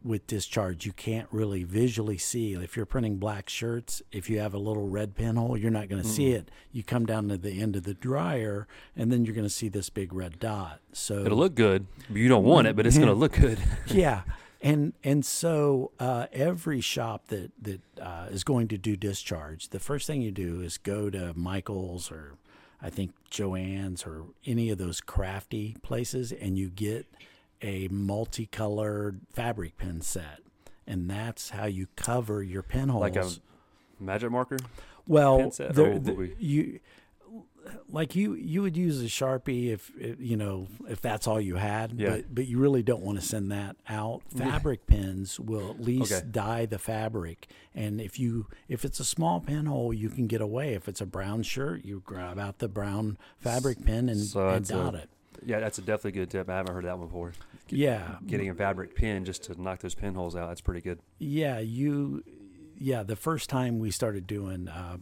with 0.03 0.25
discharge 0.27 0.85
you 0.85 0.91
can't 0.93 1.27
really 1.31 1.63
visually 1.63 2.17
see. 2.17 2.53
If 2.53 2.75
you're 2.75 2.85
printing 2.85 3.17
black 3.17 3.49
shirts 3.49 4.01
if 4.11 4.29
you 4.29 4.39
have 4.39 4.53
a 4.53 4.57
little 4.57 4.87
red 4.87 5.15
pinhole 5.15 5.57
you're 5.57 5.71
not 5.71 5.89
going 5.89 6.01
to 6.01 6.07
see 6.07 6.31
it. 6.31 6.49
You 6.71 6.83
come 6.83 7.05
down 7.05 7.27
to 7.29 7.37
the 7.37 7.61
end 7.61 7.75
of 7.75 7.83
the 7.83 7.93
dryer 7.93 8.67
and 8.95 9.11
then 9.11 9.25
you're 9.25 9.35
going 9.35 9.47
to 9.47 9.49
see 9.49 9.69
this 9.69 9.89
big 9.89 10.13
red 10.13 10.39
dot. 10.39 10.79
So 10.93 11.25
It'll 11.25 11.37
look 11.37 11.55
good. 11.55 11.87
You 12.09 12.27
don't 12.27 12.43
want 12.43 12.67
it, 12.67 12.75
but 12.75 12.85
it's 12.85 12.97
going 12.97 13.09
to 13.09 13.13
look 13.13 13.33
good. 13.33 13.59
yeah. 13.87 14.21
And 14.61 14.93
and 15.03 15.25
so 15.25 15.91
uh, 15.99 16.27
every 16.31 16.81
shop 16.81 17.27
that 17.27 17.51
that 17.61 17.81
uh, 17.99 18.27
is 18.29 18.43
going 18.43 18.67
to 18.69 18.77
do 18.77 18.95
discharge 18.95 19.69
the 19.69 19.79
first 19.79 20.05
thing 20.05 20.21
you 20.21 20.31
do 20.31 20.61
is 20.61 20.77
go 20.77 21.09
to 21.09 21.33
michael's 21.35 22.11
or 22.11 22.35
i 22.81 22.89
think 22.89 23.11
joann's 23.31 24.05
or 24.05 24.25
any 24.45 24.69
of 24.69 24.77
those 24.77 25.01
crafty 25.01 25.75
places 25.81 26.31
and 26.31 26.57
you 26.59 26.69
get 26.69 27.07
a 27.61 27.87
multicolored 27.89 29.21
fabric 29.31 29.77
pin 29.77 30.01
set 30.01 30.39
and 30.87 31.09
that's 31.09 31.49
how 31.51 31.65
you 31.65 31.87
cover 31.95 32.41
your 32.41 32.63
pinholes 32.63 33.01
like 33.01 33.15
a 33.15 33.29
magic 33.99 34.31
marker. 34.31 34.57
well, 35.07 35.51
set, 35.51 35.75
would 35.75 36.03
the- 36.05 36.13
we- 36.13 36.35
you 36.39 36.79
like 37.89 38.15
you 38.15 38.33
you 38.33 38.63
would 38.63 38.75
use 38.75 38.99
a 39.01 39.05
sharpie 39.05 39.67
if, 39.71 39.91
if 39.99 40.19
you 40.19 40.35
know 40.35 40.67
if 40.89 40.99
that's 40.99 41.27
all 41.27 41.39
you 41.39 41.55
had, 41.57 41.93
Yeah. 41.93 42.09
but 42.09 42.33
but 42.35 42.47
you 42.47 42.57
really 42.57 42.81
don't 42.81 43.03
want 43.03 43.19
to 43.19 43.25
send 43.25 43.51
that 43.51 43.75
out. 43.87 44.23
Fabric 44.35 44.87
pins 44.87 45.39
will 45.39 45.69
at 45.69 45.79
least 45.79 46.11
Okay. 46.11 46.25
dye 46.31 46.65
the 46.65 46.79
fabric, 46.79 47.47
and 47.75 48.01
if 48.01 48.19
you 48.19 48.47
if 48.67 48.83
it's 48.83 48.99
a 48.99 49.05
small 49.05 49.39
pinhole, 49.39 49.93
you 49.93 50.09
can 50.09 50.25
get 50.25 50.41
away. 50.41 50.73
If 50.73 50.87
it's 50.89 51.01
a 51.01 51.05
brown 51.05 51.43
shirt, 51.43 51.85
you 51.85 52.01
grab 52.03 52.39
out 52.39 52.57
the 52.57 52.67
brown 52.67 53.19
fabric 53.37 53.85
pin 53.85 54.09
and, 54.09 54.19
So 54.21 54.47
and 54.47 54.55
that's 54.65 54.69
a- 54.71 54.73
dot 54.73 54.95
it. 54.95 55.09
Yeah, 55.45 55.59
that's 55.59 55.77
a 55.77 55.81
definitely 55.81 56.11
good 56.11 56.29
tip. 56.29 56.49
I 56.49 56.57
haven't 56.57 56.73
heard 56.73 56.85
that 56.85 56.97
one 56.97 57.07
before. 57.07 57.33
Yeah, 57.69 58.17
Getting 58.27 58.49
a 58.49 58.53
fabric 58.53 58.95
pin 58.95 59.23
just 59.23 59.43
to 59.43 59.61
knock 59.61 59.79
those 59.79 59.95
pinholes 59.95 60.35
out. 60.35 60.49
That's 60.49 60.61
pretty 60.61 60.81
good. 60.81 60.99
Yeah, 61.19 61.59
you. 61.59 62.23
Yeah, 62.77 63.03
the 63.03 63.15
first 63.15 63.49
time 63.49 63.77
we 63.79 63.91
started 63.91 64.25
doing 64.25 64.67
uh, 64.67 64.97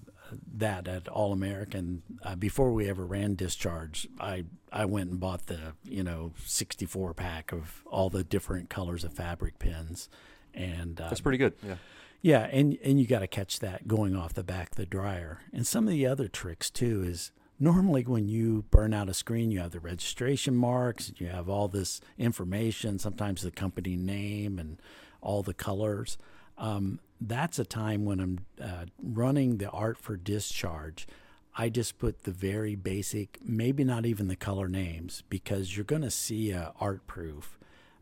that 0.57 0.87
at 0.87 1.07
All 1.07 1.31
American, 1.31 2.03
uh, 2.23 2.35
before 2.35 2.73
we 2.73 2.89
ever 2.89 3.05
ran 3.05 3.35
discharge, 3.35 4.07
I 4.19 4.43
I 4.71 4.85
went 4.85 5.09
and 5.09 5.19
bought 5.19 5.47
the 5.47 5.73
you 5.83 6.03
know 6.03 6.33
sixty 6.45 6.85
four 6.85 7.13
pack 7.13 7.51
of 7.51 7.81
all 7.87 8.09
the 8.09 8.23
different 8.23 8.69
colors 8.69 9.03
of 9.03 9.13
fabric 9.13 9.57
pins, 9.59 10.09
and 10.53 10.99
uh, 11.01 11.07
That's 11.09 11.21
pretty 11.21 11.37
good. 11.39 11.53
Yeah. 11.65 11.75
yeah, 12.21 12.49
and 12.51 12.77
and 12.83 12.99
you 12.99 13.07
got 13.07 13.19
to 13.19 13.27
catch 13.27 13.59
that 13.61 13.87
going 13.87 14.15
off 14.15 14.33
the 14.33 14.43
back 14.43 14.71
of 14.71 14.75
the 14.75 14.85
dryer. 14.85 15.39
And 15.53 15.65
some 15.65 15.85
of 15.85 15.91
the 15.91 16.05
other 16.05 16.27
tricks 16.27 16.69
too 16.69 17.01
is 17.03 17.31
normally 17.59 18.03
when 18.03 18.27
you 18.27 18.63
burn 18.71 18.93
out 18.93 19.09
a 19.09 19.13
screen, 19.13 19.51
you 19.51 19.59
have 19.59 19.71
the 19.71 19.79
registration 19.79 20.55
marks, 20.55 21.11
you 21.17 21.27
have 21.27 21.49
all 21.49 21.67
this 21.67 22.01
information, 22.17 22.99
sometimes 22.99 23.41
the 23.41 23.51
company 23.51 23.95
name 23.95 24.59
and 24.59 24.81
all 25.21 25.43
the 25.43 25.53
colors. 25.53 26.17
Um, 26.57 26.99
that's 27.19 27.59
a 27.59 27.65
time 27.65 28.05
when 28.05 28.19
I'm 28.19 28.39
uh, 28.61 28.85
running 29.01 29.57
the 29.57 29.69
art 29.69 29.97
for 29.97 30.15
discharge. 30.15 31.07
I 31.55 31.69
just 31.69 31.99
put 31.99 32.23
the 32.23 32.31
very 32.31 32.75
basic, 32.75 33.39
maybe 33.43 33.83
not 33.83 34.05
even 34.05 34.29
the 34.29 34.35
color 34.35 34.69
names, 34.69 35.23
because 35.29 35.75
you're 35.75 35.83
going 35.83 36.03
to 36.03 36.11
see 36.11 36.51
a 36.51 36.71
art 36.79 37.05
proof 37.07 37.59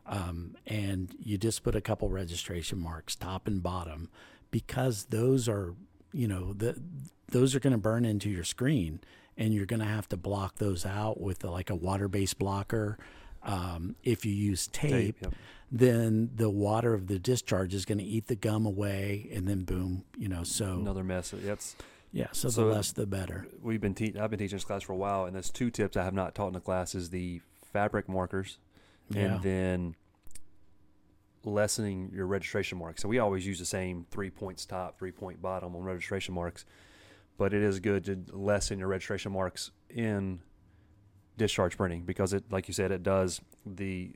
um, 0.08 0.56
and 0.66 1.14
you 1.22 1.36
just 1.38 1.62
put 1.62 1.74
a 1.76 1.80
couple 1.80 2.08
registration 2.08 2.78
marks 2.78 3.14
top 3.14 3.46
and 3.46 3.62
bottom 3.62 4.08
because 4.50 5.04
those 5.04 5.48
are 5.48 5.74
you 6.12 6.26
know 6.26 6.54
the 6.54 6.80
those 7.28 7.54
are 7.54 7.60
going 7.60 7.72
to 7.72 7.78
burn 7.78 8.04
into 8.06 8.30
your 8.30 8.44
screen 8.44 9.00
and 9.38 9.54
you're 9.54 9.64
going 9.66 9.80
to 9.80 9.86
have 9.86 10.06
to 10.10 10.16
block 10.18 10.56
those 10.56 10.84
out 10.84 11.18
with 11.20 11.42
like 11.44 11.70
a 11.70 11.74
water-based 11.74 12.38
blocker 12.38 12.98
um, 13.44 13.94
if 14.02 14.26
you 14.26 14.32
use 14.32 14.66
tape, 14.66 14.90
Tape, 14.90 15.16
yep. 15.22 15.32
then 15.70 16.28
the 16.34 16.50
water 16.50 16.92
of 16.92 17.06
the 17.06 17.18
discharge 17.20 17.72
is 17.72 17.84
going 17.86 17.98
to 17.98 18.04
eat 18.04 18.26
the 18.26 18.34
gum 18.36 18.66
away 18.66 19.30
and 19.32 19.46
then 19.48 19.60
boom 19.64 20.04
you 20.18 20.28
know 20.28 20.42
so 20.42 20.74
Another 20.80 21.04
mess. 21.04 21.32
That's 21.32 21.76
yeah 22.12 22.26
so, 22.32 22.48
so- 22.48 22.66
the 22.66 22.74
less 22.74 22.92
the 22.92 23.06
better 23.06 23.46
we've 23.62 23.80
been 23.80 23.94
te- 23.94 24.18
I've 24.18 24.30
been 24.30 24.38
teaching 24.40 24.56
this 24.56 24.64
class 24.64 24.82
for 24.82 24.92
a 24.92 24.96
while, 24.96 25.24
and 25.24 25.34
there's 25.34 25.50
two 25.50 25.70
tips 25.70 25.96
I 25.96 26.02
have 26.04 26.14
not 26.14 26.34
taught 26.34 26.48
in 26.48 26.54
the 26.54 26.60
class: 26.60 26.94
is 26.94 27.10
the 27.10 27.40
fabric 27.72 28.08
markers, 28.08 28.58
Yeah. 29.10 29.34
and 29.34 29.42
then 29.42 29.94
lessening 31.44 32.10
your 32.12 32.26
registration 32.26 32.78
marks. 32.78 33.02
So 33.02 33.08
we 33.08 33.18
always 33.18 33.46
use 33.46 33.58
the 33.58 33.64
same 33.64 34.06
three 34.10 34.30
points 34.30 34.66
top, 34.66 34.98
three 34.98 35.12
point 35.12 35.40
bottom 35.40 35.74
on 35.76 35.82
registration 35.82 36.34
marks, 36.34 36.64
but 37.38 37.54
it 37.54 37.62
is 37.62 37.80
good 37.80 38.04
to 38.04 38.22
lessen 38.36 38.78
your 38.78 38.88
registration 38.88 39.32
marks 39.32 39.70
in 39.88 40.40
discharge 41.38 41.76
printing 41.76 42.02
because 42.02 42.32
it, 42.32 42.44
like 42.50 42.68
you 42.68 42.74
said, 42.74 42.90
it 42.90 43.02
does 43.02 43.40
the 43.64 44.12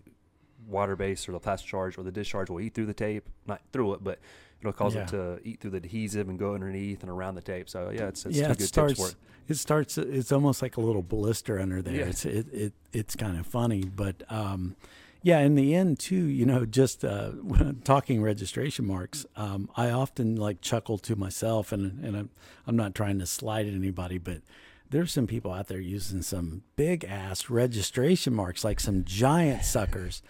water 0.69 0.95
base 0.97 1.29
or 1.29 1.33
the 1.33 1.41
plastic 1.41 1.69
charge 1.71 1.97
or 1.99 2.03
the 2.03 2.13
discharge 2.13 2.51
will 2.51 2.61
eat 2.61 2.75
through 2.75 2.87
the 2.87 2.95
tape, 2.95 3.29
not 3.47 3.61
through 3.73 3.95
it, 3.95 4.05
but 4.05 4.19
it'll 4.61 4.73
cause 4.73 4.95
Yeah. 4.95 5.03
it 5.03 5.09
to 5.09 5.39
eat 5.45 5.61
through 5.61 5.71
the 5.73 5.77
adhesive 5.79 6.29
and 6.29 6.39
go 6.39 6.55
underneath 6.55 7.03
and 7.03 7.11
around 7.11 7.35
the 7.37 7.43
tape. 7.43 7.69
So 7.69 7.91
yeah, 7.91 8.09
it's, 8.09 8.27
it's 8.27 8.37
yeah, 8.37 8.47
two 8.47 8.53
it 8.53 8.59
good 8.59 8.67
starts. 8.69 8.93
tips 8.95 9.01
for 9.01 9.09
it. 9.17 9.17
It 9.49 9.55
starts. 9.57 9.99
It's 9.99 10.31
almost 10.31 10.63
like 10.63 10.77
a 10.77 10.81
little 10.81 11.03
blister 11.03 11.59
under 11.59 11.83
there. 11.83 11.95
Yeah. 11.95 12.05
It's 12.07 12.25
it, 12.25 12.47
it 12.53 12.73
it's 12.93 13.17
kind 13.17 13.39
of 13.39 13.47
funny, 13.47 13.83
but 13.85 14.23
um, 14.29 14.77
yeah. 15.23 15.41
In 15.41 15.55
the 15.55 15.75
end, 15.75 15.99
too, 15.99 16.27
you 16.27 16.47
know, 16.47 16.65
just 16.65 17.05
uh, 17.05 17.33
talking 17.85 18.23
registration 18.23 18.87
marks. 18.87 19.27
Um, 19.37 19.71
I 19.77 19.91
often 19.91 20.37
like 20.37 20.61
chuckle 20.61 20.99
to 20.99 21.17
myself, 21.17 21.73
and 21.73 22.05
and 22.05 22.17
I'm 22.17 22.31
I'm 22.67 22.77
not 22.77 22.95
trying 22.95 23.19
to 23.19 23.27
slide 23.27 23.67
at 23.67 23.75
anybody, 23.75 24.19
but 24.19 24.43
there's 24.91 25.13
some 25.13 25.27
people 25.27 25.53
out 25.53 25.69
there 25.69 25.81
using 25.81 26.23
some 26.23 26.63
big 26.77 27.05
ass 27.05 27.49
registration 27.49 28.35
marks, 28.35 28.63
like 28.63 28.81
some 28.81 29.05
giant 29.05 29.65
suckers. 29.65 30.23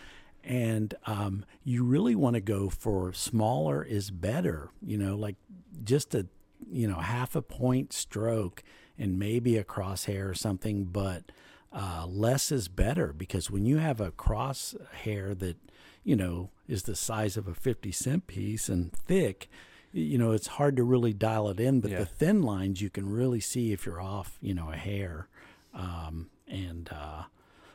And 0.45 0.95
um, 1.07 1.45
you 1.63 1.85
really 1.85 2.17
want 2.17 2.35
to 2.35 2.41
go 2.41 2.69
for 2.69 3.13
smaller 3.13 3.85
is 3.85 4.11
better, 4.11 4.71
you 4.85 4.99
know, 4.99 5.15
like 5.15 5.37
just 5.85 6.15
a 6.15 6.27
you 6.71 6.87
know 6.87 6.97
half 6.97 7.35
a 7.35 7.43
point 7.43 7.93
stroke 7.93 8.63
and 8.99 9.19
maybe 9.19 9.57
a 9.57 9.65
crosshair 9.65 10.29
or 10.29 10.35
something 10.35 10.85
but 10.85 11.33
uh, 11.75 12.07
less 12.07 12.53
is 12.53 12.69
better 12.69 13.13
because 13.13 13.51
when 13.51 13.65
you 13.65 13.79
have 13.79 14.01
a 14.01 14.11
crosshair 14.11 15.39
that 15.39 15.57
you 16.05 16.17
know 16.17 16.51
is 16.69 16.83
the 16.85 16.97
size 16.97 17.37
of 17.37 17.49
a 17.49 17.55
50 17.55 17.93
cent 17.93 18.27
piece 18.27 18.69
and 18.69 18.93
thick 18.93 19.49
you 19.93 20.19
know 20.19 20.33
it's 20.33 20.47
hard 20.49 20.77
to 20.77 20.83
really 20.83 21.13
dial 21.13 21.49
it 21.49 21.61
in 21.61 21.81
but 21.81 21.91
Yeah. 21.91 21.99
the 22.01 22.07
thin 22.07 22.43
lines 22.43 22.81
you 22.81 22.91
can 22.91 23.09
really 23.11 23.41
see 23.41 23.73
if 23.73 23.87
you're 23.87 24.01
off 24.01 24.39
you 24.41 24.55
know 24.55 24.71
a 24.71 24.77
hair. 24.77 25.29
Um, 25.75 26.29
and 26.49 26.91
uh, 26.93 27.23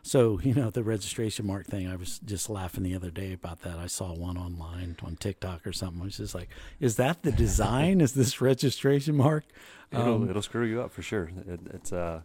so 0.03 0.39
you 0.43 0.53
know 0.53 0.69
the 0.69 0.83
registration 0.83 1.47
mark 1.47 1.65
thing 1.65 1.87
i 1.87 1.95
was 1.95 2.19
just 2.19 2.49
laughing 2.49 2.83
the 2.83 2.95
other 2.95 3.09
day 3.09 3.33
about 3.33 3.61
that. 3.61 3.77
I 3.79 3.87
saw 3.87 4.13
one 4.13 4.37
online 4.37 4.97
on 5.03 5.15
tiktok 5.15 5.65
or 5.65 5.73
something. 5.73 6.01
I 6.01 6.05
was 6.05 6.17
just 6.17 6.35
like 6.35 6.49
is 6.79 6.95
that 6.97 7.23
the 7.23 7.31
design? 7.45 8.01
Is 8.01 8.13
this 8.13 8.39
registration 8.41 9.15
mark? 9.15 9.45
It'll 9.91 10.15
Um, 10.15 10.29
it'll 10.29 10.41
screw 10.43 10.65
you 10.65 10.81
up 10.81 10.91
for 10.91 11.01
sure. 11.01 11.31
It, 11.47 11.59
it's 11.73 11.91
uh 11.91 12.21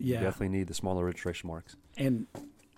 you 0.00 0.14
definitely 0.14 0.48
need 0.48 0.66
the 0.66 0.74
smaller 0.74 1.04
registration 1.04 1.48
marks. 1.48 1.76
and 1.96 2.26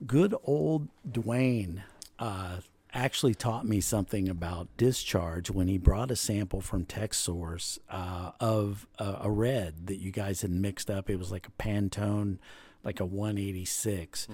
good 0.07 0.35
old 0.45 0.89
dwayne 1.09 1.83
uh, 2.19 2.57
actually 2.93 3.35
taught 3.35 3.65
me 3.67 3.81
something 3.81 4.29
about 4.29 4.69
discharge 4.77 5.51
when 5.51 5.69
he 5.69 5.79
brought 5.79 6.11
a 6.11 6.17
sample 6.17 6.61
from 6.61 6.85
TechSource 6.85 7.79
uh, 7.89 8.33
of 8.41 8.87
a, 8.99 9.19
a 9.23 9.31
red 9.31 9.87
that 9.87 9.97
you 9.97 10.11
guys 10.11 10.43
had 10.43 10.51
mixed 10.51 10.91
up. 10.91 11.09
It 11.09 11.19
was 11.19 11.33
like 11.33 11.47
a 11.49 11.63
Pantone, 11.63 12.39
like 12.85 13.01
a 13.01 13.05
186. 13.07 14.29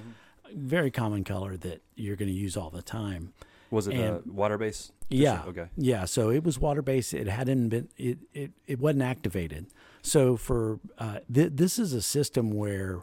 Very 0.55 0.91
common 0.91 1.23
color 1.25 1.57
that 1.59 1.83
you're 1.95 2.17
going 2.17 2.29
to 2.31 2.35
use 2.35 2.57
all 2.57 2.71
the 2.71 2.83
time. 2.83 3.33
Was 3.71 3.87
it 3.87 3.95
uh, 3.97 4.15
And- 4.17 4.35
water 4.35 4.57
based? 4.59 4.93
Yeah. 5.11 5.43
Okay. 5.47 5.69
Yeah. 5.77 6.05
So 6.07 6.31
it 6.31 6.43
was 6.45 6.59
water 6.59 6.83
based. 6.83 7.15
It 7.15 7.29
hadn't 7.29 7.69
been. 7.69 7.89
It 7.97 8.19
it, 8.35 8.51
it 8.67 8.79
wasn't 8.81 9.03
activated. 9.03 9.67
So 10.03 10.37
for 10.37 10.81
uh, 10.99 11.19
th- 11.33 11.53
this 11.55 11.79
is 11.79 11.93
a 11.93 12.03
system 12.03 12.51
where 12.53 13.03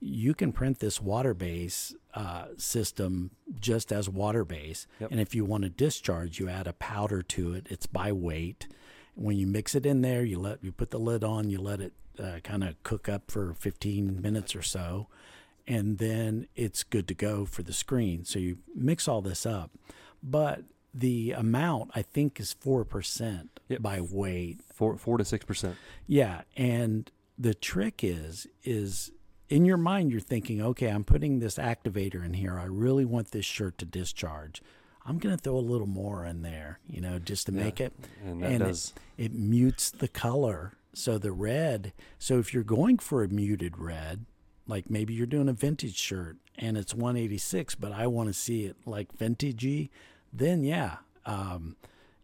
you 0.00 0.34
can 0.34 0.52
print 0.52 0.78
this 0.78 1.00
water 1.00 1.34
base 1.34 1.94
uh, 2.14 2.46
system 2.56 3.30
just 3.58 3.92
as 3.92 4.08
water 4.08 4.44
base, 4.44 4.86
Yep. 5.00 5.10
and 5.10 5.20
if 5.20 5.34
you 5.34 5.44
want 5.44 5.64
to 5.64 5.70
discharge, 5.70 6.38
you 6.38 6.48
add 6.48 6.66
a 6.66 6.72
powder 6.74 7.22
to 7.22 7.52
it. 7.54 7.66
It's 7.70 7.86
by 7.86 8.12
weight. 8.12 8.68
When 9.14 9.36
you 9.38 9.46
mix 9.46 9.74
it 9.74 9.86
in 9.86 10.02
there, 10.02 10.22
you 10.24 10.38
let 10.38 10.62
you 10.62 10.72
put 10.72 10.90
the 10.90 10.98
lid 10.98 11.24
on. 11.24 11.48
You 11.50 11.58
let 11.60 11.80
it 11.80 11.92
uh, 12.18 12.40
kind 12.44 12.62
of 12.64 12.82
cook 12.82 13.08
up 13.08 13.30
for 13.30 13.54
15 13.54 14.20
minutes 14.20 14.54
or 14.54 14.62
so, 14.62 15.08
and 15.66 15.98
then 15.98 16.46
it's 16.54 16.82
good 16.82 17.08
to 17.08 17.14
go 17.14 17.44
for 17.46 17.62
the 17.62 17.72
screen. 17.72 18.24
So 18.24 18.38
you 18.38 18.58
mix 18.74 19.08
all 19.08 19.22
this 19.22 19.46
up, 19.46 19.70
but 20.22 20.62
the 20.98 21.32
amount 21.32 21.90
I 21.94 22.02
think 22.02 22.40
is 22.40 22.52
four 22.52 22.84
percent 22.84 23.60
Yep. 23.68 23.82
by 23.82 24.00
weight. 24.00 24.60
Four 24.72 24.96
four 24.96 25.18
to 25.18 25.24
six 25.24 25.44
percent. 25.44 25.76
Yeah, 26.06 26.42
and 26.56 27.10
the 27.38 27.54
trick 27.54 28.02
is 28.02 28.46
is 28.64 29.10
in 29.48 29.64
your 29.64 29.76
mind 29.76 30.10
you're 30.10 30.20
thinking, 30.20 30.60
okay, 30.62 30.88
I'm 30.88 31.04
putting 31.04 31.38
this 31.38 31.56
activator 31.56 32.24
in 32.24 32.34
here. 32.34 32.58
I 32.58 32.64
really 32.64 33.04
want 33.04 33.30
this 33.30 33.44
shirt 33.44 33.78
to 33.78 33.84
discharge. 33.84 34.62
I'm 35.04 35.18
going 35.18 35.36
to 35.36 35.40
throw 35.40 35.56
a 35.56 35.60
little 35.60 35.86
more 35.86 36.24
in 36.24 36.42
there, 36.42 36.80
you 36.88 37.00
know, 37.00 37.20
just 37.20 37.46
to 37.46 37.52
Yeah. 37.52 37.62
make 37.62 37.80
it. 37.80 37.92
And 38.24 38.42
And 38.42 38.62
it- 38.64 38.92
It 39.16 39.32
mutes 39.34 39.90
the 39.90 40.08
color. 40.08 40.72
So 40.94 41.16
the 41.18 41.30
red, 41.30 41.92
so 42.18 42.38
if 42.40 42.52
you're 42.52 42.64
going 42.64 42.98
for 42.98 43.22
a 43.22 43.28
muted 43.28 43.78
red, 43.78 44.24
like 44.66 44.90
maybe 44.90 45.14
you're 45.14 45.26
doing 45.26 45.48
a 45.48 45.52
vintage 45.52 45.94
shirt 45.96 46.38
and 46.56 46.76
it's 46.76 46.92
186, 46.94 47.74
but 47.76 47.92
I 47.92 48.06
want 48.08 48.28
to 48.30 48.32
see 48.32 48.64
it 48.64 48.76
like 48.84 49.16
vintagey, 49.16 49.90
then 50.38 50.62
yeah. 50.62 50.96
Um, 51.24 51.76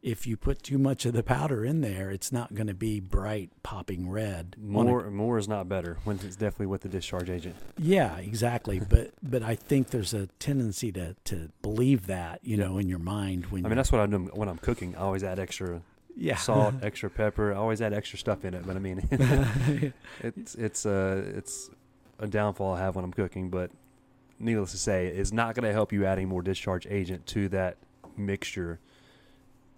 if 0.03 0.27
you 0.27 0.37
put 0.37 0.65
too 0.65 0.79
much 0.79 1.07
of 1.07 1.13
the 1.13 1.23
powder 1.23 1.65
in 1.65 1.81
there, 1.81 2.11
it's 2.11 2.33
not 2.33 2.55
going 2.55 2.67
to 2.67 2.75
be 2.75 2.99
bright 2.99 3.51
popping 3.63 4.11
red. 4.11 4.57
on 4.61 4.87
a- 4.87 4.91
more. 4.91 5.11
More 5.11 5.39
is 5.39 5.47
not 5.47 5.69
better. 5.69 5.99
When 6.03 6.17
it's 6.17 6.35
definitely 6.35 6.67
with 6.67 6.81
the 6.81 6.89
discharge 6.89 7.31
agent. 7.31 7.55
yeah, 7.79 8.17
exactly. 8.19 8.81
but 8.89 9.13
but 9.23 9.43
I 9.43 9.55
think 9.55 9.91
there's 9.91 10.13
a 10.13 10.27
tendency 10.39 10.91
to 10.93 11.15
to 11.25 11.51
believe 11.63 12.07
that, 12.09 12.41
you 12.43 12.57
know, 12.57 12.79
in 12.79 12.89
your 12.89 12.99
mind 12.99 13.47
when 13.47 13.65
I 13.65 13.69
mean, 13.69 13.77
that's 13.77 13.93
what 13.93 14.01
I 14.01 14.07
do 14.07 14.31
when 14.35 14.49
I'm 14.49 14.59
cooking. 14.59 14.97
I 14.97 15.01
always 15.01 15.23
add 15.23 15.39
extra 15.39 15.83
yeah. 16.17 16.37
salt, 16.37 16.75
extra 16.83 17.09
pepper. 17.09 17.53
I 17.53 17.57
always 17.57 17.81
add 17.81 17.93
extra 17.93 18.19
stuff 18.19 18.45
in 18.45 18.55
it. 18.55 18.67
But 18.67 18.75
I 18.77 18.81
mean, 18.81 19.09
it's 20.21 20.57
it's 20.57 20.85
uh 20.85 21.23
it's 21.37 21.71
a 22.19 22.27
downfall 22.27 22.75
I 22.75 22.81
have 22.81 22.97
when 22.97 23.05
I'm 23.05 23.13
cooking. 23.13 23.51
But 23.51 23.71
needless 24.41 24.73
to 24.73 24.79
say, 24.79 25.07
it's 25.07 25.33
not 25.33 25.55
going 25.55 25.65
to 25.65 25.73
help 25.73 25.93
you 25.93 26.05
adding 26.05 26.29
more 26.29 26.43
discharge 26.43 26.89
agent 26.89 27.27
to 27.29 27.49
that 27.51 27.77
mixture 28.19 28.81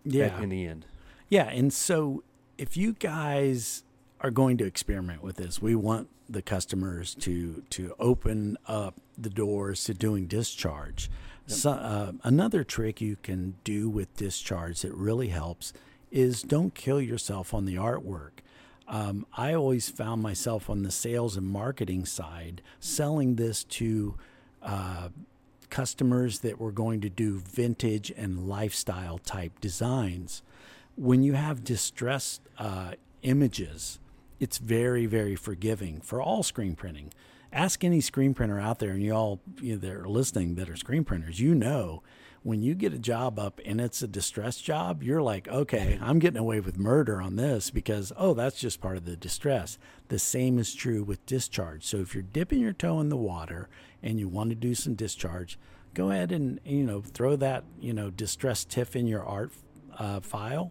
at- 0.07 0.13
yeah. 0.13 0.41
in 0.41 0.49
the 0.49 0.67
end. 0.67 0.87
Yeah, 1.29 1.49
and 1.49 1.73
so 1.73 2.23
if 2.59 2.77
you 2.77 2.93
guys 2.93 3.83
are 4.21 4.31
going 4.31 4.57
to 4.59 4.65
experiment 4.65 5.23
with 5.23 5.37
this, 5.37 5.61
we 5.61 5.75
want 5.75 6.09
the 6.29 6.43
customers 6.43 7.15
to 7.15 7.63
to 7.71 7.95
open 7.99 8.57
up 8.67 8.95
the 9.19 9.31
doors 9.31 9.85
to 9.85 9.95
doing 9.95 10.27
discharge. 10.27 11.11
So, 11.47 11.73
uh, 11.73 12.13
another 12.23 12.65
trick 12.65 13.03
you 13.03 13.17
can 13.23 13.57
do 13.65 13.91
with 13.91 14.17
discharge 14.17 14.81
that 14.81 14.95
really 14.95 15.29
helps 15.29 15.75
is 16.11 16.43
don't 16.43 16.75
kill 16.75 17.01
yourself 17.03 17.53
on 17.53 17.67
the 17.67 17.75
artwork. 17.75 18.41
Um, 18.89 19.27
I 19.37 19.53
always 19.53 19.91
found 19.91 20.23
myself 20.23 20.71
on 20.71 20.83
the 20.85 20.91
sales 20.91 21.37
and 21.37 21.47
marketing 21.47 22.07
side 22.07 22.63
selling 22.81 23.37
this 23.37 23.65
to 23.65 24.15
uh, 24.63 25.09
customers 25.71 26.41
that 26.41 26.61
were 26.61 26.73
going 26.73 27.01
to 27.01 27.09
do 27.09 27.39
vintage 27.39 28.13
and 28.17 28.49
lifestyle 28.49 29.19
type 29.19 29.61
designs. 29.61 30.43
When 30.97 31.23
you 31.23 31.33
have 31.35 31.65
distressed 31.65 32.43
uh, 32.59 32.93
images, 33.23 33.99
it's 34.41 34.59
very, 34.59 35.07
very 35.07 35.37
forgiving 35.37 36.01
for 36.01 36.21
all 36.21 36.43
screen 36.43 36.77
printing. 36.77 37.13
Ask 37.53 37.85
any 37.85 38.01
screen 38.01 38.35
printer 38.35 38.59
out 38.59 38.79
there, 38.81 38.91
and 38.91 39.03
you 39.03 39.13
all 39.13 39.41
you 39.61 39.75
know, 39.75 39.79
that 39.79 39.93
are 39.93 40.09
listening 40.09 40.57
that 40.57 40.69
are 40.69 40.77
screen 40.77 41.05
printers, 41.05 41.41
you 41.41 41.55
know 41.55 42.03
when 42.45 42.63
you 42.63 42.75
get 42.75 42.93
a 42.93 42.99
job 42.99 43.39
up 43.39 43.59
and 43.65 43.81
it's 43.81 44.03
a 44.03 44.07
distress 44.07 44.59
job, 44.59 45.03
you're 45.03 45.23
like, 45.23 45.49
okay, 45.49 45.99
I'm 46.01 46.19
getting 46.19 46.39
away 46.39 46.61
with 46.61 46.79
murder 46.79 47.21
on 47.21 47.37
this 47.37 47.71
because, 47.71 48.13
oh, 48.19 48.35
that's 48.35 48.61
just 48.61 48.83
part 48.83 48.99
of 48.99 49.07
the 49.07 49.17
distress. 49.17 49.79
The 50.09 50.19
same 50.19 50.59
is 50.59 50.75
true 50.75 51.03
with 51.03 51.25
discharge. 51.25 51.87
So 51.87 51.97
if 51.97 52.13
you're 52.15 52.23
dipping 52.23 52.61
your 52.61 52.75
toe 52.75 53.01
in 53.01 53.09
the 53.09 53.17
water 53.17 53.71
and 54.03 54.21
you 54.21 54.29
want 54.29 54.51
to 54.51 54.55
do 54.57 54.75
some 54.75 54.95
discharge, 54.95 55.59
go 55.95 56.11
ahead 56.11 56.33
and, 56.33 56.61
you 56.67 56.85
know, 56.85 57.01
throw 57.01 57.35
that, 57.37 57.65
you 57.81 57.95
know, 57.95 58.11
distress 58.11 58.63
tiff 58.67 58.95
in 58.95 59.07
your 59.07 59.25
art 59.25 59.51
uh, 59.99 60.21
file. 60.21 60.71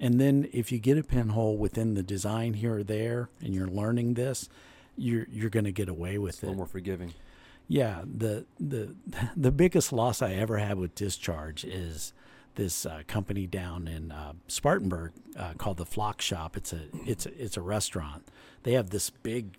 And 0.00 0.18
then 0.18 0.48
if 0.54 0.72
you 0.72 0.78
get 0.78 0.96
a 0.96 1.02
pinhole 1.02 1.58
within 1.58 1.92
the 1.92 2.02
design 2.02 2.54
here 2.54 2.76
or 2.76 2.82
there 2.82 3.28
and 3.42 3.54
you're 3.54 3.68
learning 3.68 4.14
this, 4.14 4.48
you're, 4.96 5.26
you're 5.30 5.50
going 5.50 5.66
to 5.66 5.72
get 5.72 5.90
away 5.90 6.16
with 6.16 6.36
It's 6.36 6.42
a 6.42 6.46
it. 6.46 6.48
little 6.48 6.56
more 6.56 6.66
forgiving. 6.66 7.12
Yeah, 7.70 8.02
the 8.04 8.46
the 8.58 8.96
the 9.36 9.52
biggest 9.52 9.92
loss 9.92 10.20
I 10.20 10.32
ever 10.32 10.58
had 10.58 10.76
with 10.76 10.96
discharge 10.96 11.64
is 11.64 12.12
this 12.56 12.84
uh, 12.84 13.02
company 13.06 13.46
down 13.46 13.86
in 13.86 14.10
uh, 14.10 14.32
Spartanburg 14.48 15.12
uh, 15.38 15.52
called 15.56 15.76
the 15.76 15.86
Flock 15.86 16.20
Shop. 16.20 16.56
It's 16.56 16.72
a 16.72 16.80
it's 17.06 17.26
a, 17.26 17.42
it's 17.42 17.56
a 17.56 17.60
restaurant. 17.60 18.26
They 18.64 18.72
have 18.72 18.90
this 18.90 19.08
big, 19.10 19.56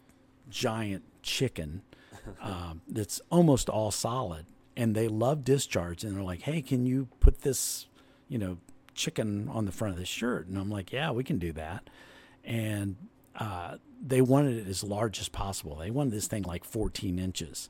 giant 0.49 1.03
chicken 1.23 1.83
um, 2.41 2.81
that's 2.86 3.21
almost 3.29 3.69
all 3.69 3.91
solid, 3.91 4.45
and 4.75 4.93
they 4.93 5.07
love 5.07 5.45
discharge. 5.45 6.03
And 6.03 6.13
they're 6.13 6.21
like, 6.21 6.41
"Hey, 6.41 6.62
can 6.62 6.86
you 6.86 7.07
put 7.21 7.43
this, 7.43 7.88
you 8.27 8.38
know, 8.38 8.57
chicken 8.93 9.47
on 9.47 9.63
the 9.63 9.71
front 9.71 9.93
of 9.93 9.99
the 10.01 10.05
shirt?" 10.05 10.47
And 10.47 10.57
I'm 10.57 10.69
like, 10.69 10.91
"Yeah, 10.91 11.12
we 11.12 11.23
can 11.23 11.39
do 11.39 11.53
that." 11.53 11.89
And 12.43 12.97
uh, 13.38 13.77
they 14.05 14.19
wanted 14.19 14.57
it 14.57 14.67
as 14.67 14.83
large 14.83 15.21
as 15.21 15.29
possible. 15.29 15.77
They 15.77 15.91
wanted 15.91 16.12
this 16.12 16.27
thing 16.27 16.43
like 16.43 16.65
14 16.65 17.17
inches. 17.17 17.69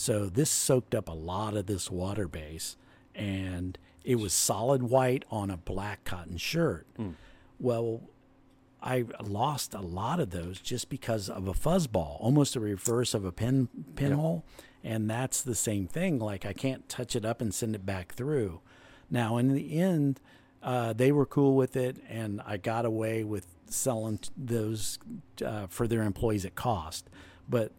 So 0.00 0.26
this 0.30 0.48
soaked 0.50 0.94
up 0.94 1.08
a 1.08 1.12
lot 1.12 1.56
of 1.56 1.66
this 1.66 1.90
water 1.90 2.26
base, 2.26 2.76
and 3.14 3.78
it 4.02 4.16
was 4.16 4.32
solid 4.32 4.84
white 4.84 5.24
on 5.30 5.50
a 5.50 5.56
black 5.58 6.04
cotton 6.04 6.38
shirt. 6.38 6.86
Well, 7.58 8.00
I 8.82 9.04
lost 9.22 9.74
a 9.74 9.80
lot 9.82 10.18
of 10.20 10.30
those 10.30 10.58
just 10.58 10.88
because 10.88 11.28
of 11.28 11.46
a 11.46 11.52
fuzzball, 11.52 12.16
almost 12.18 12.56
a 12.56 12.60
reverse 12.60 13.12
of 13.12 13.26
a 13.26 13.32
pin 13.32 13.68
pinhole, 13.94 14.42
and 14.82 15.10
that's 15.10 15.42
the 15.42 15.54
same 15.54 15.86
thing. 15.86 16.18
Like 16.18 16.46
I 16.46 16.54
can't 16.54 16.88
touch 16.88 17.14
it 17.14 17.26
up 17.26 17.42
and 17.42 17.52
send 17.52 17.74
it 17.74 17.84
back 17.84 18.14
through. 18.14 18.60
Now, 19.10 19.36
in 19.36 19.52
the 19.52 19.78
end, 19.78 20.18
uh, 20.62 20.94
they 20.94 21.12
were 21.12 21.26
cool 21.26 21.56
with 21.56 21.76
it, 21.76 21.98
and 22.08 22.40
I 22.46 22.56
got 22.56 22.86
away 22.86 23.22
with 23.22 23.46
selling 23.66 24.18
t- 24.18 24.30
those 24.36 24.98
uh, 25.44 25.66
for 25.66 25.86
their 25.86 26.02
employees 26.02 26.46
at 26.46 26.54
cost. 26.54 27.10
But 27.48 27.72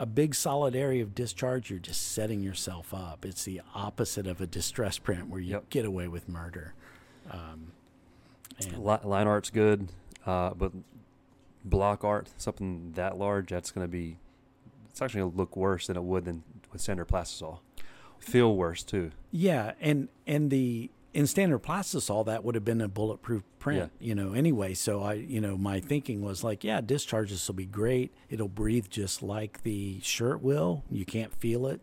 a 0.00 0.06
big 0.06 0.34
solid 0.34 0.74
area 0.74 1.02
of 1.02 1.14
discharge, 1.14 1.68
you're 1.68 1.78
just 1.78 2.12
setting 2.12 2.42
yourself 2.42 2.94
up. 2.94 3.26
It's 3.26 3.44
the 3.44 3.60
opposite 3.74 4.26
of 4.26 4.40
a 4.40 4.46
distress 4.46 4.98
print 4.98 5.28
where 5.28 5.40
you 5.40 5.50
Yep. 5.52 5.68
get 5.70 5.84
away 5.84 6.08
with 6.08 6.26
murder. 6.26 6.72
Um, 7.30 7.72
and 8.58 8.78
line 8.82 9.26
art's 9.26 9.50
good, 9.50 9.88
uh, 10.26 10.54
but 10.54 10.72
block 11.64 12.02
art, 12.02 12.30
something 12.38 12.92
that 12.92 13.18
large, 13.18 13.50
that's 13.50 13.70
going 13.70 13.84
to 13.86 13.90
be. 13.90 14.16
It's 14.88 15.00
actually 15.02 15.20
going 15.20 15.32
to 15.32 15.36
look 15.36 15.54
worse 15.54 15.86
than 15.86 15.96
it 15.96 16.02
would 16.02 16.24
than 16.24 16.42
with 16.72 16.80
standard 16.80 17.08
plastisol. 17.08 17.60
Feel 18.18 18.56
worse 18.56 18.82
too. 18.82 19.12
Yeah, 19.30 19.72
and 19.80 20.08
and 20.26 20.50
the 20.50 20.90
in 21.12 21.26
standard 21.26 21.62
plastisol 21.62 22.24
that 22.26 22.44
would 22.44 22.54
have 22.54 22.64
been 22.64 22.80
a 22.80 22.88
bulletproof 22.88 23.42
print, 23.58 23.90
you 23.98 24.14
know. 24.14 24.32
Anyway, 24.32 24.74
so 24.74 25.02
I, 25.02 25.14
you 25.14 25.40
know, 25.40 25.56
my 25.56 25.80
thinking 25.80 26.22
was 26.22 26.44
like, 26.44 26.62
yeah, 26.64 26.80
discharges 26.80 27.46
will 27.48 27.56
be 27.56 27.66
great. 27.66 28.12
It'll 28.28 28.48
breathe 28.48 28.86
just 28.88 29.22
like 29.22 29.62
the 29.62 30.00
shirt 30.02 30.40
will. 30.42 30.84
You 30.90 31.04
can't 31.04 31.34
feel 31.34 31.66
it, 31.66 31.80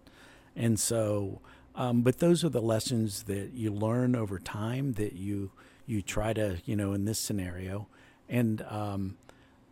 and 0.56 0.80
so, 0.80 1.42
um, 1.76 2.02
but 2.04 2.20
those 2.20 2.44
are 2.44 2.50
the 2.50 2.62
lessons 2.62 3.24
that 3.24 3.52
you 3.54 3.72
learn 3.72 4.16
over 4.16 4.40
time 4.40 4.94
that 4.94 5.14
you 5.14 5.52
you 5.86 6.02
try 6.02 6.34
to, 6.34 6.58
you 6.66 6.76
know, 6.76 6.94
in 6.94 7.06
this 7.06 7.20
scenario, 7.20 7.88
and 8.30 8.62
um, 8.64 9.18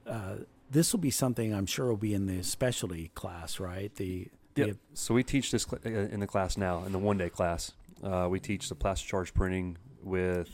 uh, 0.08 0.36
this 0.72 0.92
will 0.94 1.00
be 1.00 1.12
something 1.12 1.54
I'm 1.54 1.66
sure 1.66 1.88
will 1.88 1.98
be 1.98 2.14
in 2.14 2.26
the 2.26 2.44
specialty 2.44 3.10
class, 3.16 3.60
right? 3.60 3.94
The 3.96 4.28
the- 4.54 4.62
So 4.94 5.14
we 5.14 5.24
teach 5.24 5.52
this 5.52 5.66
uh, 5.72 5.78
in 5.90 6.20
the 6.22 6.28
class 6.28 6.58
now, 6.58 6.84
in 6.86 6.92
the 6.92 7.00
one 7.00 7.18
day 7.18 7.30
class. 7.30 7.72
Uh, 8.04 8.28
we 8.30 8.40
teach 8.40 8.70
the 8.70 8.76
plastic 8.76 9.10
charge 9.10 9.34
printing 9.34 9.78
with 10.04 10.50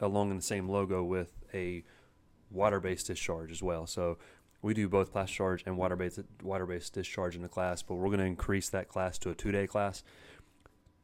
along 0.00 0.30
in 0.30 0.36
the 0.36 0.42
same 0.42 0.68
logo 0.68 1.02
with 1.02 1.32
a 1.54 1.82
water 2.50 2.80
based 2.80 3.06
discharge 3.06 3.50
as 3.50 3.62
well. 3.62 3.86
So 3.86 4.18
we 4.62 4.74
do 4.74 4.88
both 4.88 5.12
plastic 5.12 5.36
charge 5.36 5.62
and 5.66 5.76
water 5.76 5.96
based 5.96 6.20
water 6.42 6.66
based 6.66 6.92
discharge 6.94 7.34
in 7.34 7.42
the 7.42 7.48
class, 7.48 7.82
but 7.82 7.94
we're 7.94 8.06
going 8.08 8.18
to 8.20 8.24
increase 8.26 8.68
that 8.70 8.88
class 8.88 9.18
to 9.18 9.30
a 9.30 9.34
two 9.34 9.52
day 9.52 9.66
class 9.66 10.02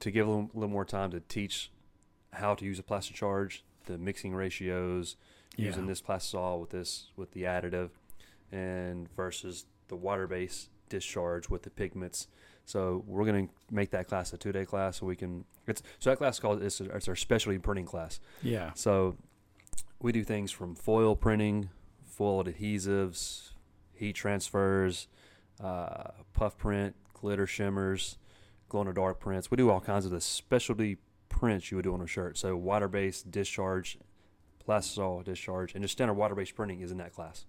to 0.00 0.10
give 0.10 0.26
a 0.26 0.30
little, 0.30 0.50
little 0.54 0.68
more 0.68 0.84
time 0.84 1.10
to 1.12 1.20
teach 1.20 1.70
how 2.32 2.54
to 2.54 2.64
use 2.64 2.78
a 2.78 2.82
plastic 2.82 3.14
charge, 3.14 3.64
the 3.86 3.96
mixing 3.98 4.34
ratios, 4.34 5.16
using 5.56 5.82
Yeah. 5.82 5.88
this 5.88 6.02
plastisol 6.02 6.60
with 6.60 6.70
this 6.70 7.10
with 7.16 7.32
the 7.32 7.42
additive, 7.44 7.90
and 8.50 9.08
versus 9.14 9.66
the 9.88 9.96
water 9.96 10.26
based 10.26 10.70
discharge 10.88 11.48
with 11.48 11.62
the 11.62 11.70
pigments. 11.70 12.28
So 12.64 13.04
we're 13.06 13.24
going 13.24 13.48
to 13.48 13.54
make 13.70 13.90
that 13.90 14.08
class 14.08 14.32
a 14.32 14.36
two 14.36 14.52
day 14.52 14.64
class, 14.64 14.98
so 14.98 15.06
we 15.06 15.16
can. 15.16 15.44
It's 15.66 15.82
so 15.98 16.10
that 16.10 16.16
class 16.16 16.34
is 16.34 16.40
called 16.40 16.62
it's, 16.62 16.80
it's 16.80 17.08
our 17.08 17.16
specialty 17.16 17.58
printing 17.58 17.86
class. 17.86 18.20
yeah, 18.42 18.72
So 18.74 19.16
we 20.00 20.12
do 20.12 20.24
things 20.24 20.50
from 20.50 20.74
foil 20.74 21.14
printing, 21.16 21.70
foil 22.04 22.44
adhesives, 22.44 23.50
heat 23.94 24.14
transfers, 24.14 25.08
uh, 25.62 26.10
puff 26.32 26.56
print, 26.56 26.94
glitter 27.14 27.46
shimmers, 27.46 28.18
glow 28.68 28.82
in 28.82 28.86
the 28.88 28.92
dark 28.92 29.20
prints. 29.20 29.50
We 29.50 29.56
do 29.56 29.70
all 29.70 29.80
kinds 29.80 30.04
of 30.04 30.10
the 30.10 30.20
specialty 30.20 30.98
prints 31.28 31.70
you 31.70 31.76
would 31.76 31.84
do 31.84 31.94
on 31.94 32.00
a 32.00 32.06
shirt. 32.06 32.36
So 32.38 32.56
water 32.56 32.88
based 32.88 33.30
discharge, 33.30 33.98
plastisol 34.66 35.24
discharge, 35.24 35.74
and 35.74 35.82
just 35.82 35.92
standard 35.92 36.14
water 36.14 36.34
based 36.34 36.54
printing 36.54 36.80
is 36.80 36.90
in 36.90 36.98
that 36.98 37.12
class. 37.12 37.44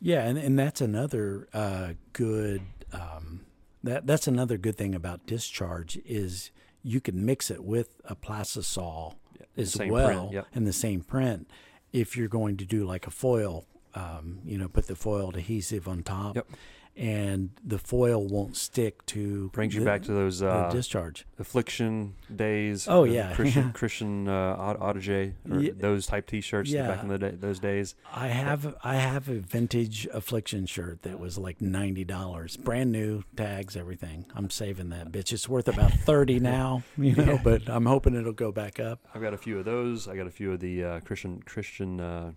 Yeah, 0.00 0.26
and, 0.26 0.36
and 0.36 0.58
that's 0.58 0.80
another 0.80 1.48
uh, 1.52 1.92
good 2.12 2.62
um, 2.92 3.42
that 3.82 4.06
that's 4.06 4.26
another 4.26 4.56
good 4.58 4.76
thing 4.76 4.94
about 4.94 5.26
discharge 5.26 5.98
is 6.04 6.50
you 6.82 7.00
can 7.00 7.24
mix 7.24 7.50
it 7.50 7.62
with 7.64 8.00
a 8.04 8.16
plastisol 8.16 9.14
Yeah, 9.38 9.46
as 9.56 9.76
well 9.78 10.28
print, 10.30 10.46
in 10.54 10.64
the 10.64 10.72
same 10.72 11.02
print. 11.02 11.48
If 11.92 12.16
you're 12.16 12.28
going 12.28 12.56
to 12.56 12.64
do 12.64 12.84
like 12.84 13.06
a 13.06 13.10
foil, 13.10 13.66
um, 13.94 14.40
you 14.44 14.56
know, 14.58 14.68
put 14.68 14.86
the 14.86 14.96
foiled 14.96 15.36
adhesive 15.36 15.86
on 15.86 16.02
top, 16.02 16.36
Yep. 16.36 16.46
And 16.94 17.50
the 17.64 17.78
foil 17.78 18.26
won't 18.26 18.54
stick 18.54 19.04
to 19.06 19.48
Brings 19.54 19.74
you 19.74 19.82
back 19.82 20.02
to 20.02 20.12
those 20.12 20.42
uh, 20.42 20.68
discharge. 20.70 21.26
affliction 21.38 22.16
days. 22.34 22.86
Oh, 22.86 23.04
yeah. 23.04 23.32
Christian 23.34 23.72
Christian 23.74 24.28
uh, 24.28 24.56
Audigier 24.78 25.32
or 25.50 25.58
Yeah. 25.60 25.72
those 25.74 26.06
type 26.06 26.26
T-shirts 26.26 26.68
Yeah. 26.70 26.88
back 26.88 27.02
in 27.02 27.08
the 27.08 27.18
day, 27.18 27.30
those 27.30 27.58
days. 27.60 27.94
I 28.14 28.28
have 28.28 28.74
I 28.84 28.96
have 28.96 29.28
a 29.30 29.38
vintage 29.38 30.06
affliction 30.12 30.66
shirt 30.66 31.02
that 31.02 31.18
was 31.18 31.38
like 31.38 31.62
ninety 31.62 32.04
dollars, 32.04 32.58
brand 32.58 32.92
new, 32.92 33.22
tags, 33.36 33.74
everything. 33.74 34.26
I'm 34.34 34.50
saving 34.50 34.90
that 34.90 35.10
bitch. 35.10 35.32
It's 35.32 35.48
worth 35.48 35.68
about 35.68 35.92
thirty 35.92 36.40
now, 36.54 36.82
you 36.98 37.14
know, 37.16 37.40
but 37.42 37.68
I'm 37.70 37.86
hoping 37.86 38.14
it'll 38.14 38.32
go 38.34 38.52
back 38.52 38.78
up. 38.78 39.00
I've 39.14 39.22
got 39.22 39.32
a 39.32 39.38
few 39.38 39.58
of 39.58 39.64
those. 39.64 40.08
I 40.08 40.14
got 40.16 40.26
a 40.26 40.30
few 40.30 40.52
of 40.52 40.60
the 40.60 40.84
uh, 40.84 41.00
Christian 41.00 41.42
Christian. 41.42 42.00
Uh, 42.00 42.32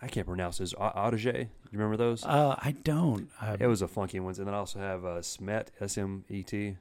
I 0.00 0.06
can't 0.08 0.26
pronounce 0.26 0.58
his 0.58 0.74
Audigier. 0.74 1.40
You 1.42 1.48
remember 1.72 1.96
those? 1.96 2.24
Uh, 2.24 2.54
I 2.58 2.72
don't. 2.84 3.28
I, 3.40 3.56
it 3.58 3.66
was 3.66 3.82
a 3.82 3.88
funky 3.88 4.20
ones, 4.20 4.38
and 4.38 4.46
then 4.46 4.54
I 4.54 4.58
also 4.58 4.78
have 4.78 5.04
uh, 5.04 5.22
Smet 5.22 5.70
S 5.80 5.98
M 5.98 6.24
E 6.28 6.42
T. 6.42 6.76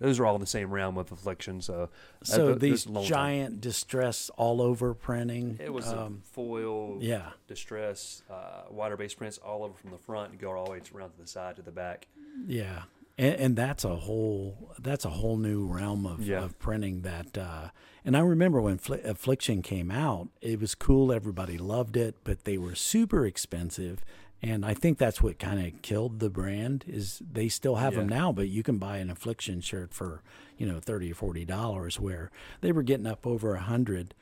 Those 0.00 0.20
are 0.20 0.26
all 0.26 0.36
in 0.36 0.40
the 0.40 0.46
same 0.46 0.70
realm 0.70 0.96
of 0.96 1.10
affliction. 1.10 1.60
So 1.60 1.88
so 2.22 2.48
th- 2.50 2.60
these 2.60 2.86
long 2.86 3.02
time. 3.02 3.08
giant 3.08 3.60
distress 3.60 4.30
all 4.36 4.62
over 4.62 4.94
printing. 4.94 5.58
it 5.60 5.72
was 5.72 5.88
um, 5.88 6.22
a 6.24 6.28
foil 6.28 6.98
yeah, 7.00 7.30
distress, 7.48 8.22
uh, 8.30 8.62
water 8.70 8.96
based 8.96 9.16
prints 9.16 9.38
all 9.38 9.64
over 9.64 9.74
from 9.74 9.90
the 9.90 9.98
front 9.98 10.38
go 10.38 10.52
all 10.52 10.66
the 10.66 10.70
way 10.72 10.80
around 10.94 11.10
to 11.10 11.18
the 11.20 11.26
side 11.26 11.56
to 11.56 11.62
the 11.62 11.72
back. 11.72 12.06
yeah, 12.46 12.82
and, 13.18 13.34
and 13.34 13.56
that's 13.56 13.84
a 13.84 13.96
whole 13.96 14.74
that's 14.78 15.04
a 15.04 15.10
whole 15.10 15.36
new 15.36 15.66
realm 15.66 16.06
of, 16.06 16.20
Yeah. 16.26 16.42
of 16.44 16.58
printing. 16.58 17.02
That 17.02 17.36
uh, 17.36 17.68
and 18.04 18.16
I 18.16 18.20
remember 18.20 18.60
when 18.60 18.78
Fli 18.78 19.04
Affliction 19.04 19.60
came 19.62 19.90
out, 19.90 20.28
it 20.40 20.60
was 20.60 20.74
cool. 20.74 21.12
Everybody 21.12 21.58
loved 21.58 21.96
it, 21.96 22.16
but 22.24 22.44
they 22.44 22.56
were 22.56 22.74
super 22.74 23.26
expensive. 23.26 24.04
And 24.40 24.64
I 24.64 24.72
think 24.72 24.98
that's 24.98 25.20
what 25.20 25.40
kind 25.40 25.66
of 25.66 25.82
killed 25.82 26.20
the 26.20 26.30
brand. 26.30 26.84
Is 26.86 27.20
they 27.28 27.48
still 27.48 27.74
have 27.74 27.94
them 27.96 28.08
now, 28.08 28.30
but 28.30 28.48
you 28.48 28.62
can 28.62 28.78
buy 28.78 28.98
an 28.98 29.10
Affliction 29.10 29.60
shirt 29.60 29.92
for 29.92 30.22
you 30.56 30.64
know 30.66 30.78
thirty 30.78 31.10
or 31.10 31.14
forty 31.16 31.44
dollars, 31.44 31.98
where 31.98 32.30
they 32.60 32.70
were 32.70 32.84
getting 32.84 33.06
up 33.06 33.26
over 33.26 33.54
a 33.56 33.60
hundred. 33.60 34.14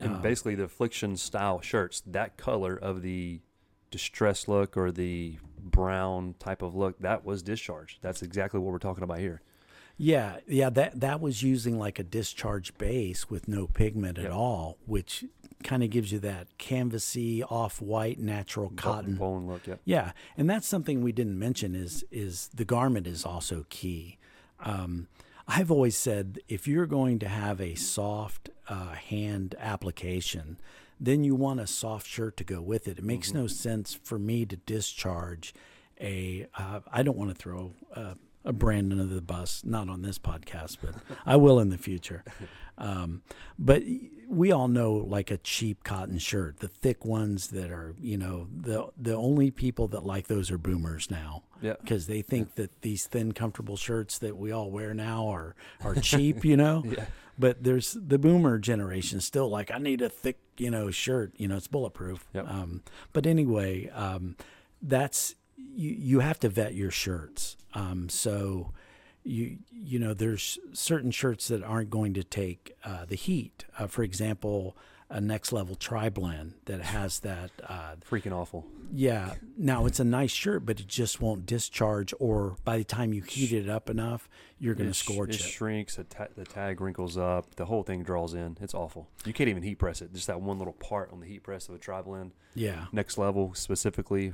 And 0.00 0.20
basically, 0.20 0.56
the 0.56 0.64
affliction 0.64 1.16
style 1.16 1.60
shirts, 1.60 2.02
that 2.06 2.36
color 2.36 2.74
of 2.74 3.02
the 3.02 3.38
distress 3.92 4.48
look 4.48 4.76
or 4.76 4.90
the 4.90 5.38
brown 5.62 6.34
type 6.40 6.62
of 6.62 6.74
look, 6.74 6.98
that 6.98 7.24
was 7.24 7.42
discharged. 7.42 7.98
That's 8.02 8.22
exactly 8.22 8.58
what 8.58 8.72
we're 8.72 8.78
talking 8.78 9.04
about 9.04 9.20
here. 9.20 9.42
Yeah, 9.96 10.38
yeah, 10.48 10.70
that 10.70 10.98
that 11.00 11.20
was 11.20 11.42
using 11.42 11.78
like 11.78 11.98
a 11.98 12.02
discharge 12.02 12.76
base 12.78 13.30
with 13.30 13.46
no 13.46 13.66
pigment 13.68 14.18
at 14.18 14.30
all, 14.30 14.78
which 14.86 15.24
kind 15.62 15.84
of 15.84 15.90
gives 15.90 16.10
you 16.10 16.18
that 16.20 16.48
canvasy 16.58 17.44
off-white 17.48 18.18
natural 18.18 18.72
cotton. 18.74 19.14
bone 19.14 19.46
look. 19.46 19.64
Yep. 19.66 19.80
Yeah, 19.84 20.12
and 20.36 20.50
that's 20.50 20.66
something 20.66 21.02
we 21.02 21.12
didn't 21.12 21.38
mention 21.38 21.76
is 21.76 22.04
is 22.10 22.48
the 22.54 22.64
garment 22.64 23.06
is 23.06 23.24
also 23.24 23.66
key. 23.68 24.18
Um, 24.60 25.08
I've 25.46 25.70
always 25.70 25.96
said 25.96 26.38
if 26.48 26.66
you're 26.66 26.86
going 26.86 27.18
to 27.20 27.28
have 27.28 27.60
a 27.60 27.74
soft 27.74 28.48
uh, 28.68 28.94
hand 28.94 29.54
application, 29.58 30.58
then 31.02 31.24
you 31.24 31.34
want 31.34 31.60
a 31.60 31.66
soft 31.66 32.06
shirt 32.06 32.36
to 32.36 32.44
go 32.44 32.60
with 32.60 32.86
it. 32.86 32.98
It 32.98 33.04
makes 33.04 33.34
no 33.34 33.46
sense 33.46 33.92
for 33.92 34.18
me 34.18 34.46
to 34.46 34.56
discharge 34.56 35.52
a. 36.00 36.46
Uh, 36.56 36.80
I 36.92 37.02
don't 37.02 37.16
want 37.16 37.30
to 37.30 37.34
throw 37.36 37.74
a, 37.92 38.16
a 38.44 38.52
brand 38.52 38.92
under 38.92 39.12
the 39.12 39.20
bus, 39.20 39.62
not 39.64 39.88
on 39.88 40.02
this 40.02 40.18
podcast, 40.18 40.78
but 40.80 40.94
I 41.26 41.36
will 41.36 41.58
in 41.58 41.70
the 41.70 41.78
future. 41.78 42.24
Um, 42.78 43.22
but 43.58 43.82
we 44.28 44.50
all 44.50 44.68
know 44.68 44.92
like 44.92 45.30
a 45.30 45.36
cheap 45.38 45.84
cotton 45.84 46.18
shirt, 46.18 46.60
the 46.60 46.68
thick 46.68 47.04
ones 47.04 47.48
that 47.48 47.70
are, 47.70 47.94
you 48.00 48.16
know, 48.16 48.46
the 48.50 48.88
the 48.96 49.14
only 49.14 49.50
people 49.50 49.88
that 49.88 50.04
like 50.04 50.28
those 50.28 50.50
are 50.50 50.58
boomers 50.58 51.10
now. 51.10 51.42
Yeah. 51.60 51.74
Because 51.80 52.06
they 52.06 52.22
think 52.22 52.54
that 52.56 52.82
these 52.82 53.06
thin, 53.06 53.32
comfortable 53.32 53.76
shirts 53.76 54.18
that 54.18 54.36
we 54.36 54.50
all 54.50 54.70
wear 54.70 54.94
now 54.94 55.28
are 55.28 55.54
are 55.82 55.94
cheap, 55.96 56.44
you 56.44 56.56
know. 56.64 56.82
Yeah. 56.84 57.06
But 57.38 57.62
there's 57.64 57.92
the 57.92 58.18
boomer 58.18 58.58
generation 58.58 59.20
still 59.20 59.48
like 59.48 59.70
I 59.70 59.78
need 59.78 60.02
a 60.02 60.08
thick, 60.08 60.38
you 60.62 60.70
know, 60.70 60.90
shirt. 60.90 61.32
You 61.36 61.48
know, 61.48 61.56
it's 61.56 61.66
bulletproof. 61.66 62.26
Yep. 62.32 62.48
Um, 62.48 62.82
but 63.12 63.26
anyway, 63.26 63.88
um, 63.90 64.36
that's 64.80 65.34
you. 65.56 65.90
You 65.90 66.20
have 66.20 66.38
to 66.40 66.48
vet 66.48 66.74
your 66.74 66.90
shirts. 66.90 67.56
Um, 67.74 68.08
so 68.08 68.72
you 69.24 69.58
you 69.70 69.98
know 69.98 70.14
there's 70.14 70.58
certain 70.72 71.10
shirts 71.10 71.48
that 71.48 71.62
aren't 71.62 71.90
going 71.90 72.14
to 72.14 72.24
take 72.24 72.76
uh, 72.84 73.04
the 73.04 73.16
heat. 73.16 73.64
Uh, 73.78 73.86
for 73.86 74.02
example, 74.02 74.76
a 75.12 75.20
next 75.20 75.52
level 75.52 75.74
tri 75.76 76.08
blend 76.08 76.54
that 76.64 76.80
has 76.80 77.20
that. 77.20 77.50
Uh, 77.62 77.96
Freaking 78.10 78.32
awful. 78.32 78.66
yeah. 78.92 79.34
Now 79.58 79.84
it's 79.84 80.00
a 80.00 80.04
nice 80.04 80.30
shirt, 80.32 80.64
but 80.64 80.80
it 80.80 80.88
just 80.88 81.20
won't 81.20 81.44
discharge. 81.44 82.14
Or 82.18 82.56
by 82.64 82.78
the 82.78 82.84
time 82.84 83.12
you 83.12 83.20
heat 83.22 83.52
it 83.52 83.68
up 83.68 83.90
enough, 83.90 84.28
you're 84.58 84.74
going 84.74 84.88
to 84.90 84.94
scorch 84.94 85.30
it. 85.34 85.40
it. 85.40 85.42
shrinks. 85.42 85.96
The, 85.96 86.04
ta- 86.04 86.28
the 86.34 86.44
tag 86.46 86.80
wrinkles 86.80 87.18
up. 87.18 87.54
The 87.56 87.66
whole 87.66 87.82
thing 87.82 88.02
draws 88.02 88.32
in. 88.32 88.56
It's 88.60 88.72
awful. 88.74 89.06
You 89.26 89.34
can't 89.34 89.50
even 89.50 89.62
heat 89.62 89.76
press 89.76 90.00
it. 90.00 90.14
Just 90.14 90.28
that 90.28 90.40
one 90.40 90.58
little 90.58 90.72
part 90.74 91.12
on 91.12 91.20
the 91.20 91.26
heat 91.26 91.42
press 91.42 91.68
of 91.68 91.74
a 91.74 91.78
tri 91.78 92.00
blend. 92.00 92.32
Yeah. 92.54 92.86
Next 92.90 93.18
level 93.18 93.52
specifically. 93.54 94.32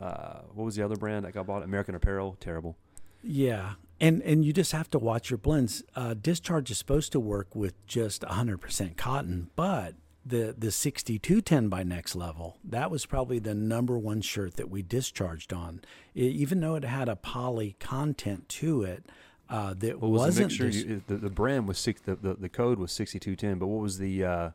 Uh, 0.00 0.40
what 0.54 0.64
was 0.64 0.76
the 0.76 0.84
other 0.84 0.96
brand 0.96 1.24
that 1.24 1.32
got 1.32 1.46
bought? 1.46 1.62
American 1.64 1.94
Apparel. 1.96 2.36
Terrible. 2.38 2.76
Yeah, 3.22 3.72
and 4.00 4.22
and 4.22 4.44
you 4.44 4.52
just 4.52 4.72
have 4.72 4.90
to 4.90 4.98
watch 4.98 5.30
your 5.30 5.38
blends. 5.38 5.82
Uh, 5.94 6.14
discharge 6.14 6.70
is 6.70 6.78
supposed 6.78 7.12
to 7.12 7.20
work 7.20 7.54
with 7.54 7.74
just 7.86 8.22
100% 8.22 8.96
cotton, 8.96 9.50
but 9.56 9.94
the 10.24 10.54
the 10.58 10.70
6210 10.72 11.68
by 11.68 11.82
Next 11.84 12.16
Level 12.16 12.58
that 12.64 12.90
was 12.90 13.06
probably 13.06 13.38
the 13.38 13.54
number 13.54 13.96
one 13.98 14.20
shirt 14.20 14.56
that 14.56 14.68
we 14.68 14.82
discharged 14.82 15.52
on, 15.52 15.80
I 16.16 16.18
even 16.20 16.60
though 16.60 16.74
it 16.74 16.84
had 16.84 17.08
a 17.08 17.16
poly 17.16 17.76
content 17.80 18.48
to 18.50 18.82
it. 18.82 19.04
Uh, 19.48 19.74
that 19.78 20.00
What 20.00 20.10
was 20.10 20.20
the 20.34 20.42
wasn't 20.42 20.46
mixture? 20.48 20.70
dis- 20.70 20.84
You- 20.84 21.02
the, 21.06 21.16
the 21.18 21.30
brand 21.30 21.68
was 21.68 21.78
six. 21.78 22.00
The, 22.00 22.16
the, 22.16 22.34
the 22.34 22.48
code 22.48 22.80
was 22.80 22.90
sixty 22.90 23.20
two 23.20 23.36
ten. 23.36 23.60
But 23.60 23.68
what 23.68 23.80
was 23.80 23.98
the? 23.98 24.24
Uh, 24.24 24.50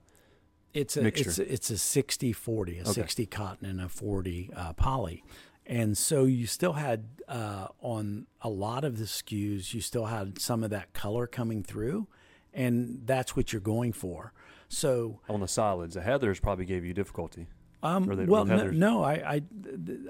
it's 0.73 0.97
a 0.97 1.01
mixture? 1.01 1.29
it's 1.29 1.39
a, 1.39 1.53
it's 1.53 1.69
a 1.69 1.77
60 1.77 2.33
40 2.33 2.77
a 2.79 2.81
Okay. 2.81 2.91
60 2.91 3.25
cotton 3.27 3.67
and 3.69 3.79
a 3.81 3.87
40 3.87 4.49
uh, 4.55 4.73
poly 4.73 5.23
and 5.71 5.97
so 5.97 6.25
you 6.25 6.45
still 6.45 6.73
had 6.73 7.05
uh, 7.27 7.67
on 7.81 8.27
a 8.41 8.49
lot 8.49 8.83
of 8.83 8.97
the 8.97 9.05
SKUs 9.05 9.73
you 9.73 9.81
still 9.81 10.05
had 10.05 10.39
some 10.39 10.63
of 10.63 10.69
that 10.69 10.93
color 10.93 11.25
coming 11.25 11.63
through 11.63 12.07
and 12.53 13.01
that's 13.05 13.35
what 13.35 13.53
you're 13.53 13.61
going 13.61 13.93
for 13.93 14.33
so 14.71 15.19
on 15.27 15.41
the 15.41 15.49
solids, 15.49 15.95
the 15.95 16.01
Heather's 16.01 16.39
probably 16.39 16.63
gave 16.63 16.85
you 16.85 16.93
difficulty. 16.93 17.47
Um, 17.83 18.05
well, 18.27 18.45
no, 18.45 18.69
no, 18.69 19.03
I, 19.03 19.13
I, 19.13 19.41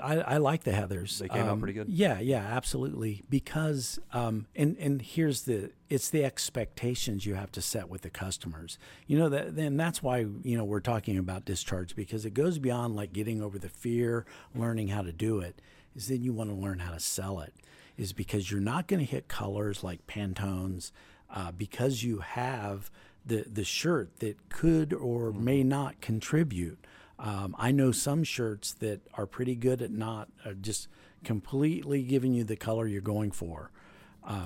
I, 0.02 0.16
I 0.20 0.38
like 0.38 0.64
the 0.64 0.72
Heathers. 0.72 1.18
They 1.20 1.28
came 1.30 1.44
out 1.44 1.50
Um, 1.50 1.60
pretty 1.60 1.74
good? 1.74 1.88
Yeah, 1.90 2.20
yeah, 2.20 2.40
absolutely. 2.44 3.24
Because, 3.30 4.00
um, 4.14 4.48
and 4.56 4.76
and 4.78 5.02
here's 5.02 5.44
the, 5.44 5.72
it's 5.90 6.10
the 6.10 6.26
expectations 6.26 7.26
you 7.26 7.36
have 7.36 7.52
to 7.54 7.62
set 7.62 7.90
with 7.90 8.02
the 8.02 8.10
customers. 8.10 8.78
You 9.08 9.18
know 9.20 9.30
that, 9.30 9.56
then 9.56 9.78
that's 9.78 10.04
why 10.04 10.20
you 10.20 10.58
know 10.58 10.64
we're 10.66 10.80
talking 10.82 11.18
about 11.18 11.46
discharge 11.46 11.96
because 11.96 12.26
it 12.26 12.34
goes 12.34 12.60
beyond 12.60 12.96
like 12.96 13.14
getting 13.14 13.42
over 13.42 13.58
the 13.58 13.70
fear, 13.70 14.26
learning 14.54 14.90
how 14.90 15.02
to 15.02 15.12
do 15.14 15.40
it. 15.40 15.62
Is 15.96 16.08
then 16.08 16.24
you 16.24 16.34
want 16.34 16.50
to 16.50 16.56
learn 16.56 16.80
how 16.80 16.92
to 16.94 17.00
sell 17.00 17.40
it. 17.40 17.54
Is 17.98 18.14
because 18.14 18.52
you're 18.52 18.62
not 18.62 18.88
going 18.88 19.00
to 19.00 19.06
hit 19.06 19.28
colors 19.28 19.84
like 19.84 20.08
Pantones, 20.08 20.92
uh, 21.34 21.52
because 21.52 22.04
you 22.04 22.20
have 22.20 22.90
the 23.26 23.46
the 23.52 23.64
shirt 23.64 24.18
that 24.20 24.50
could 24.50 24.92
or 24.94 25.32
Mm-hmm. 25.32 25.46
may 25.46 25.64
not 25.64 26.02
contribute. 26.02 26.80
Um, 27.22 27.56
I 27.58 27.72
know 27.72 27.92
some 27.92 28.24
shirts 28.24 28.74
that 28.80 29.00
are 29.14 29.26
pretty 29.28 29.56
good 29.56 29.82
at 29.84 29.92
not 29.92 30.28
uh, 30.44 30.54
just 30.54 30.88
completely 31.24 32.02
giving 32.04 32.34
you 32.34 32.44
the 32.44 32.56
color 32.56 32.88
you're 32.88 33.00
going 33.02 33.32
for. 33.32 33.70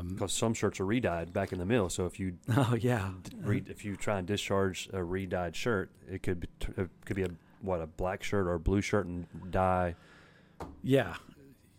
Because 0.08 0.34
some 0.34 0.54
shirts 0.54 0.80
are 0.80 0.86
re-dyed 0.86 1.34
back 1.34 1.52
in 1.52 1.60
the 1.60 1.66
mill. 1.66 1.90
So 1.90 2.06
if 2.06 2.20
you 2.20 2.38
Oh 2.56 2.76
yeah, 2.80 3.12
re- 3.42 3.64
if 3.68 3.84
you 3.86 3.96
try 3.96 4.20
and 4.20 4.28
discharge 4.28 4.90
a 4.94 5.04
re-dyed 5.04 5.56
shirt, 5.56 5.90
it 6.10 6.22
could 6.24 6.42
be, 6.42 6.48
it 6.78 6.90
could 7.06 7.16
be 7.16 7.24
a 7.24 7.30
what 7.62 7.82
a 7.82 7.88
black 7.88 8.24
shirt 8.24 8.46
or 8.48 8.54
a 8.54 8.60
blue 8.60 8.82
shirt 8.82 9.06
and 9.06 9.26
dye. 9.52 9.96
yeah, 10.84 11.16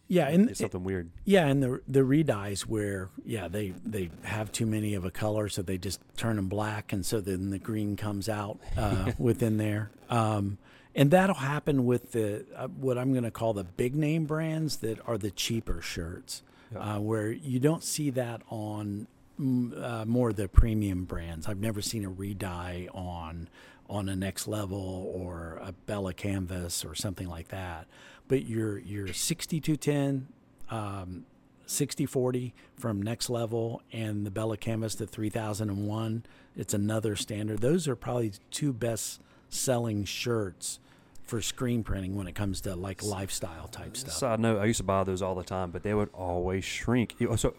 yeah, 0.08 0.28
and 0.28 0.50
It's 0.50 0.60
something 0.60 0.84
weird. 0.84 1.10
yeah, 1.24 1.46
and 1.46 1.62
the 1.62 1.80
the 1.88 2.04
redyes 2.04 2.66
where 2.66 3.08
yeah 3.24 3.48
they 3.48 3.70
they 3.84 4.10
have 4.24 4.52
too 4.52 4.66
many 4.66 4.94
of 4.94 5.04
a 5.04 5.10
color, 5.10 5.48
so 5.48 5.62
they 5.62 5.78
just 5.78 6.00
turn 6.16 6.36
them 6.36 6.48
black, 6.48 6.92
and 6.92 7.04
so 7.04 7.20
then 7.20 7.50
the 7.50 7.58
green 7.58 7.96
comes 7.96 8.28
out 8.28 8.58
uh, 8.76 9.12
within 9.18 9.56
there. 9.56 9.90
Um, 10.10 10.58
and 10.96 11.10
that'll 11.10 11.36
happen 11.36 11.84
with 11.84 12.12
the 12.12 12.46
uh, 12.56 12.68
what 12.68 12.96
I'm 12.96 13.12
going 13.12 13.24
to 13.24 13.30
call 13.30 13.52
the 13.52 13.64
big 13.64 13.94
name 13.94 14.24
brands 14.24 14.78
that 14.78 14.98
are 15.06 15.18
the 15.18 15.30
cheaper 15.30 15.82
shirts, 15.82 16.42
uh, 16.74 16.98
where 16.98 17.30
you 17.30 17.60
don't 17.60 17.84
see 17.84 18.08
that 18.10 18.40
on 18.48 19.06
mm, 19.38 19.80
uh, 19.80 20.06
more 20.06 20.30
of 20.30 20.36
the 20.36 20.48
premium 20.48 21.04
brands. 21.04 21.46
I've 21.46 21.60
never 21.60 21.82
seen 21.82 22.04
a 22.04 22.10
redye 22.10 22.88
on 22.94 23.48
on 23.88 24.08
a 24.08 24.16
next 24.16 24.48
level 24.48 25.12
or 25.14 25.60
a 25.62 25.72
Bella 25.72 26.14
canvas 26.14 26.84
or 26.84 26.94
something 26.94 27.28
like 27.28 27.48
that. 27.48 27.86
But 28.26 28.46
your 28.46 28.78
your 28.78 29.12
6210, 29.12 30.28
um, 30.70 31.26
6040 31.66 32.54
from 32.78 33.02
next 33.02 33.28
level, 33.28 33.82
and 33.92 34.24
the 34.24 34.30
Bella 34.30 34.56
canvas 34.56 34.94
the 34.94 35.06
3001. 35.06 36.24
It's 36.56 36.72
another 36.72 37.16
standard. 37.16 37.60
Those 37.60 37.86
are 37.86 37.94
probably 37.94 38.32
two 38.50 38.72
best 38.72 39.20
selling 39.50 40.04
shirts 40.04 40.80
for 41.26 41.42
screen 41.42 41.82
printing 41.82 42.14
when 42.14 42.26
it 42.26 42.34
comes 42.34 42.60
to 42.62 42.74
like 42.74 43.02
lifestyle 43.02 43.68
type 43.68 43.96
stuff. 43.96 44.14
Side 44.14 44.40
note: 44.40 44.60
I 44.60 44.64
used 44.64 44.78
to 44.78 44.84
buy 44.84 45.04
those 45.04 45.22
all 45.22 45.34
the 45.34 45.44
time, 45.44 45.70
but 45.70 45.82
they 45.82 45.92
would 45.94 46.08
always 46.14 46.64
shrink. 46.64 47.16
So, 47.36 47.54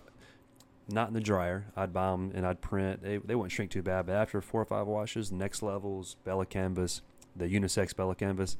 not 0.89 1.09
in 1.09 1.13
the 1.13 1.21
dryer. 1.21 1.65
I'd 1.75 1.93
buy 1.93 2.11
them 2.11 2.31
and 2.33 2.45
I'd 2.47 2.61
print. 2.61 3.03
They 3.03 3.17
they 3.17 3.35
wouldn't 3.35 3.51
shrink 3.51 3.71
too 3.71 3.81
bad, 3.83 4.05
but 4.07 4.13
after 4.15 4.41
four 4.41 4.61
or 4.61 4.65
five 4.65 4.87
washes, 4.87 5.31
next 5.31 5.61
levels, 5.61 6.15
Bella 6.23 6.45
Canvas, 6.45 7.01
the 7.35 7.45
unisex 7.45 7.95
Bella 7.95 8.15
Canvas, 8.15 8.57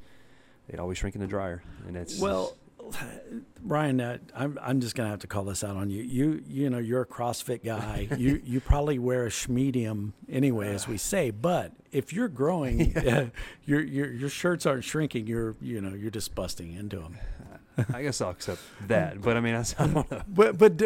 they'd 0.68 0.80
always 0.80 0.98
shrink 0.98 1.16
in 1.16 1.22
the 1.22 1.28
dryer, 1.28 1.64
and 1.88 1.96
it's 1.96 2.20
Well, 2.20 2.56
Ryan, 3.64 4.00
uh, 4.00 4.18
I'm 4.36 4.58
I'm 4.62 4.80
just 4.80 4.96
gonna 4.96 5.10
have 5.10 5.20
to 5.20 5.28
call 5.28 5.44
this 5.44 5.64
out 5.64 5.76
on 5.76 5.90
you. 5.90 6.02
You 6.04 6.44
you 6.48 6.70
know 6.70 6.78
you're 6.78 7.02
a 7.02 7.06
CrossFit 7.06 7.64
guy. 7.64 8.08
you 8.18 8.42
you 8.44 8.60
probably 8.62 9.00
wear 9.00 9.26
a 9.26 9.30
schmedium 9.30 10.14
anyway, 10.30 10.74
as 10.74 10.88
we 10.88 10.98
say. 10.98 11.32
But 11.32 11.74
if 11.92 12.14
you're 12.14 12.28
growing, 12.28 12.96
uh, 13.08 13.30
your 13.66 13.82
your 13.82 14.12
your 14.12 14.30
shirts 14.30 14.66
aren't 14.66 14.84
shrinking. 14.84 15.28
You're 15.28 15.56
you 15.62 15.82
know 15.82 15.94
you're 15.96 16.12
just 16.12 16.36
busting 16.36 16.74
into 16.74 16.98
them. 16.98 17.18
I 17.94 18.02
guess 18.02 18.22
I'll 18.22 18.32
accept 18.32 18.62
that. 18.88 19.22
But 19.22 19.38
I 19.38 19.42
mean, 19.42 19.56
I, 19.56 19.62
I 19.78 19.88
don't 19.88 20.12
know. 20.12 20.22
But 20.28 20.58
but 20.58 20.78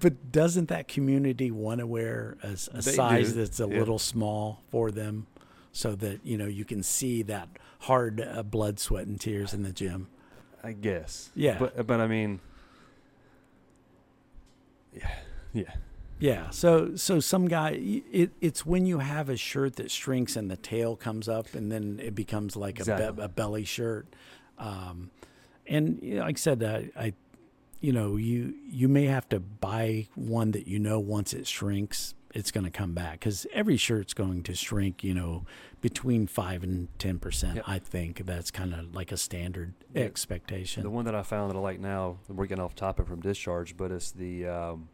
but 0.00 0.32
doesn't 0.32 0.68
that 0.68 0.88
community 0.88 1.50
want 1.50 1.80
to 1.80 1.86
wear 1.86 2.36
a, 2.42 2.48
They 2.48 2.80
size 2.80 3.32
do, 3.32 3.40
that's 3.40 3.60
a 3.60 3.68
yeah. 3.68 3.78
little 3.78 3.98
small 3.98 4.62
for 4.70 4.90
them, 4.90 5.26
so 5.72 5.94
that 5.96 6.24
you 6.24 6.38
know 6.38 6.46
you 6.46 6.64
can 6.64 6.82
see 6.82 7.22
that 7.24 7.48
hard 7.80 8.20
uh, 8.20 8.42
blood, 8.42 8.78
sweat, 8.78 9.06
and 9.06 9.20
tears 9.20 9.52
in 9.52 9.62
the 9.62 9.72
gym? 9.72 10.08
I 10.62 10.72
guess. 10.72 11.30
Yeah. 11.34 11.58
But 11.58 11.86
but 11.86 12.00
I 12.00 12.06
mean, 12.06 12.40
yeah, 14.94 15.10
yeah. 15.52 15.74
Yeah. 16.18 16.50
So 16.50 16.94
so 16.94 17.18
some 17.18 17.48
guy 17.48 17.70
it, 17.80 18.30
it's 18.40 18.64
when 18.64 18.86
you 18.86 19.00
have 19.00 19.28
a 19.28 19.36
shirt 19.36 19.76
that 19.76 19.90
shrinks 19.90 20.36
and 20.36 20.50
the 20.50 20.56
tail 20.56 20.94
comes 20.94 21.28
up 21.28 21.54
and 21.54 21.72
then 21.72 21.98
it 22.02 22.14
becomes 22.14 22.54
like 22.54 22.78
a, 22.78 22.82
Exactly. 22.82 23.16
be, 23.16 23.22
a 23.22 23.28
belly 23.28 23.64
shirt. 23.64 24.06
Um, 24.58 25.10
and 25.66 25.98
you 26.00 26.16
know, 26.16 26.22
like 26.22 26.36
I 26.36 26.38
said, 26.38 26.62
I, 26.62 26.90
I 26.96 27.14
you 27.80 27.92
know 27.92 28.16
you 28.16 28.54
you 28.70 28.88
may 28.88 29.06
have 29.06 29.28
to 29.30 29.40
buy 29.40 30.06
one 30.14 30.52
that 30.52 30.68
you 30.68 30.78
know 30.78 31.00
once 31.00 31.34
it 31.34 31.46
shrinks 31.48 32.14
it's 32.34 32.50
going 32.50 32.64
to 32.64 32.70
come 32.70 32.92
back 32.94 33.14
because 33.20 33.46
every 33.52 33.76
shirt's 33.76 34.14
going 34.14 34.42
to 34.44 34.54
shrink. 34.54 35.02
You 35.04 35.14
know, 35.14 35.44
between 35.80 36.26
five 36.26 36.62
and 36.62 36.88
ten 36.98 37.18
percent. 37.18 37.56
Yep. 37.56 37.64
I 37.66 37.78
think 37.78 38.24
that's 38.26 38.50
kind 38.50 38.72
of 38.74 38.94
like 38.94 39.12
a 39.12 39.16
standard 39.16 39.74
Yeah. 39.94 40.02
expectation. 40.02 40.82
The 40.82 40.90
one 40.90 41.04
that 41.04 41.14
I 41.14 41.22
found 41.22 41.50
that 41.50 41.56
I 41.56 41.60
like 41.60 41.80
now, 41.80 42.18
we're 42.28 42.46
getting 42.46 42.64
off 42.64 42.74
topic 42.74 43.06
from 43.06 43.20
discharge, 43.20 43.76
but 43.76 43.90
it's 43.90 44.10
the 44.12 44.46
um, 44.46 44.88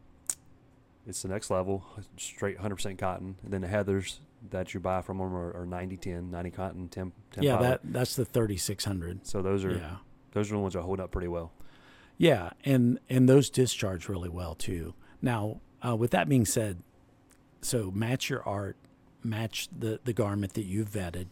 it's 1.07 1.21
the 1.21 1.27
next 1.29 1.49
level, 1.49 1.83
straight 2.17 2.59
100% 2.59 2.97
cotton. 2.97 3.35
And 3.43 3.51
then 3.51 3.61
the 3.61 3.67
heathers 3.67 4.19
that 4.51 4.73
you 4.73 4.79
buy 4.79 5.01
from 5.01 5.17
them 5.17 5.33
are, 5.35 5.51
are 5.61 5.65
90 5.65 5.97
10, 5.97 6.29
90 6.31 6.51
cotton, 6.51 6.87
10, 6.87 7.11
10 7.31 7.43
yeah, 7.43 7.57
that 7.57 7.81
that's 7.83 8.15
the 8.15 8.25
thirty 8.25 8.57
six 8.57 8.85
hundred. 8.85 9.25
So 9.25 9.41
those 9.41 9.65
are 9.65 9.71
Yeah. 9.75 9.95
those 10.33 10.51
are 10.51 10.55
the 10.55 10.59
ones 10.59 10.73
that 10.73 10.81
hold 10.81 10.99
up 10.99 11.11
pretty 11.11 11.27
well. 11.27 11.51
Yeah, 12.17 12.51
and 12.65 12.99
and 13.09 13.27
those 13.29 13.49
discharge 13.49 14.09
really 14.09 14.29
well 14.29 14.53
too. 14.55 14.93
Now, 15.21 15.61
uh, 15.85 15.95
with 15.95 16.11
that 16.11 16.27
being 16.29 16.45
said, 16.45 16.83
so 17.61 17.91
match 17.91 18.29
your 18.29 18.43
art, 18.47 18.77
match 19.23 19.67
the 19.77 19.99
the 20.03 20.13
garment 20.13 20.53
that 20.53 20.63
you've 20.63 20.91
vetted, 20.91 21.27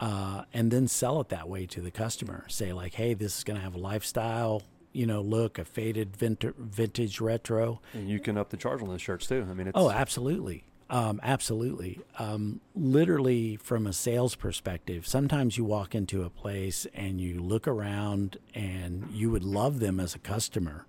uh, 0.00 0.44
and 0.52 0.70
then 0.70 0.88
sell 0.88 1.20
it 1.20 1.28
that 1.30 1.48
way 1.48 1.66
to 1.66 1.80
the 1.80 1.90
customer. 1.90 2.44
Say 2.48 2.72
like, 2.72 2.94
hey, 2.94 3.14
this 3.14 3.38
is 3.38 3.44
going 3.44 3.58
to 3.58 3.62
have 3.62 3.74
a 3.74 3.78
lifestyle, 3.78 4.62
you 4.92 5.06
know, 5.06 5.20
look, 5.20 5.58
a 5.58 5.64
faded 5.64 6.16
vintage, 6.16 6.54
vintage 6.56 7.20
retro. 7.20 7.80
And 7.92 8.08
you 8.08 8.18
can 8.18 8.38
up 8.38 8.50
the 8.50 8.56
charge 8.56 8.82
on 8.82 8.88
those 8.88 9.02
shirts 9.02 9.26
too. 9.26 9.46
I 9.48 9.54
mean, 9.54 9.68
it's 9.68 9.76
Oh, 9.78 9.90
absolutely. 9.90 10.64
Um, 10.88 11.18
absolutely. 11.22 12.00
Um, 12.18 12.60
literally, 12.74 13.56
from 13.56 13.88
a 13.88 13.92
sales 13.92 14.36
perspective, 14.36 15.04
sometimes 15.06 15.58
you 15.58 15.64
walk 15.64 15.96
into 15.96 16.22
a 16.22 16.30
place 16.30 16.86
and 16.94 17.20
you 17.20 17.40
look 17.42 17.66
around 17.66 18.38
and 18.54 19.08
you 19.10 19.30
would 19.30 19.42
love 19.42 19.80
them 19.80 19.98
as 19.98 20.14
a 20.14 20.20
customer, 20.20 20.86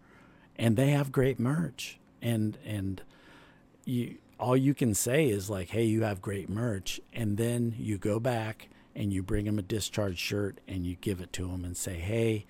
and 0.55 0.77
they 0.77 0.91
have 0.91 1.11
great 1.11 1.39
merch, 1.39 1.97
and 2.21 2.59
and 2.63 3.01
you 3.85 4.17
all 4.39 4.55
you 4.57 4.73
can 4.73 4.93
say 4.93 5.27
is 5.27 5.49
like, 5.49 5.69
"Hey, 5.69 5.85
you 5.85 6.03
have 6.03 6.21
great 6.21 6.49
merch," 6.49 6.99
and 7.13 7.37
then 7.37 7.75
you 7.77 7.97
go 7.97 8.19
back 8.19 8.69
and 8.95 9.11
you 9.13 9.21
bring 9.23 9.45
them 9.45 9.59
a 9.59 9.61
discharge 9.61 10.17
shirt 10.17 10.59
and 10.67 10.85
you 10.85 10.95
give 10.95 11.21
it 11.21 11.31
to 11.33 11.47
them 11.47 11.63
and 11.65 11.75
say, 11.77 11.95
"Hey, 11.95 12.45